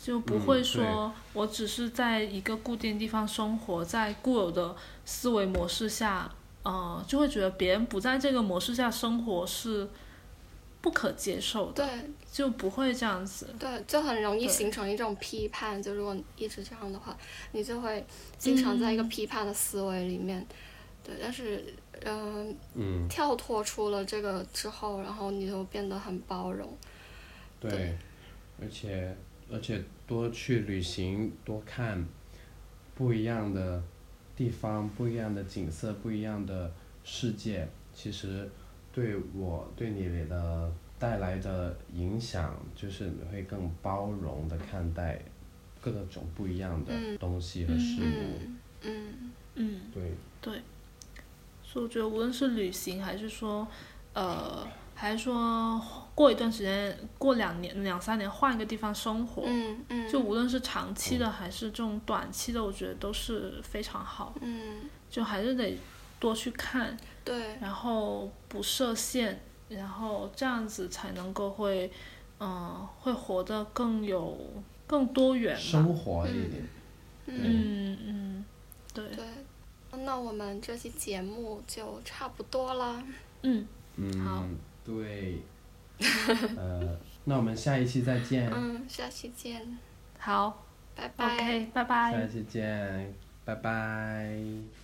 [0.01, 4.75] 就不会说我只是在一个固定地方生活，在固有的
[5.05, 6.31] 思维模式下，
[6.63, 9.89] 呃，就会觉得别人不在这个模式下生活是
[10.81, 13.49] 不可接受的，对就不会这样子。
[13.59, 15.83] 对，就很容易形成一种批判。
[15.83, 17.17] 就如果你一直这样的话，
[17.53, 18.05] 你就会
[18.39, 20.47] 经常在一个嗯批判的思维里面。
[21.03, 21.65] 对，但是
[22.05, 26.77] 嗯、嗯，跳脱出了这个之后，然后你就变得很包容。
[27.59, 27.99] 对对，
[28.61, 29.17] 而且
[29.51, 32.07] 而且多去旅行，多看
[32.95, 33.83] 不一样的
[34.37, 36.73] 地方、不一样的景色、不一样的
[37.03, 38.49] 世界，其实
[38.99, 45.21] 对我对你的带来的影响，就是你会更包容的看待
[45.81, 48.41] 各种不一样的嗯东西和事物。
[48.43, 49.81] 嗯嗯嗯。
[50.43, 50.61] 对，
[51.63, 53.69] 所以我觉得无论是旅行，还是说，
[54.15, 54.67] 呃，
[54.97, 55.81] 还是说
[56.17, 64.35] 过一段时间，过两年、两三年换一个地方生活，嗯嗯，就无论是长期的还是这种短期的，我觉得都是非常好。
[64.41, 65.79] 嗯就还是得
[66.19, 71.91] 多去看，对然后不设限，然后这样子才能够会，
[72.41, 74.39] 嗯、会活得更有
[74.87, 75.61] 更多元吧。
[75.61, 76.63] 生活一点。
[77.27, 78.45] 嗯嗯嗯，
[78.95, 79.25] 对，对。
[80.05, 83.03] 那我们这期节目就差不多了。
[83.43, 83.67] 嗯
[83.97, 85.43] 嗯，好嗯，对。
[86.57, 88.51] 呃，那我们下一期再见。
[88.53, 89.79] 嗯，下期见，
[90.19, 90.65] 好
[90.95, 91.35] 拜拜。
[91.35, 92.13] ，OK，拜拜。
[92.13, 93.15] 下期见，
[93.45, 94.78] 拜拜。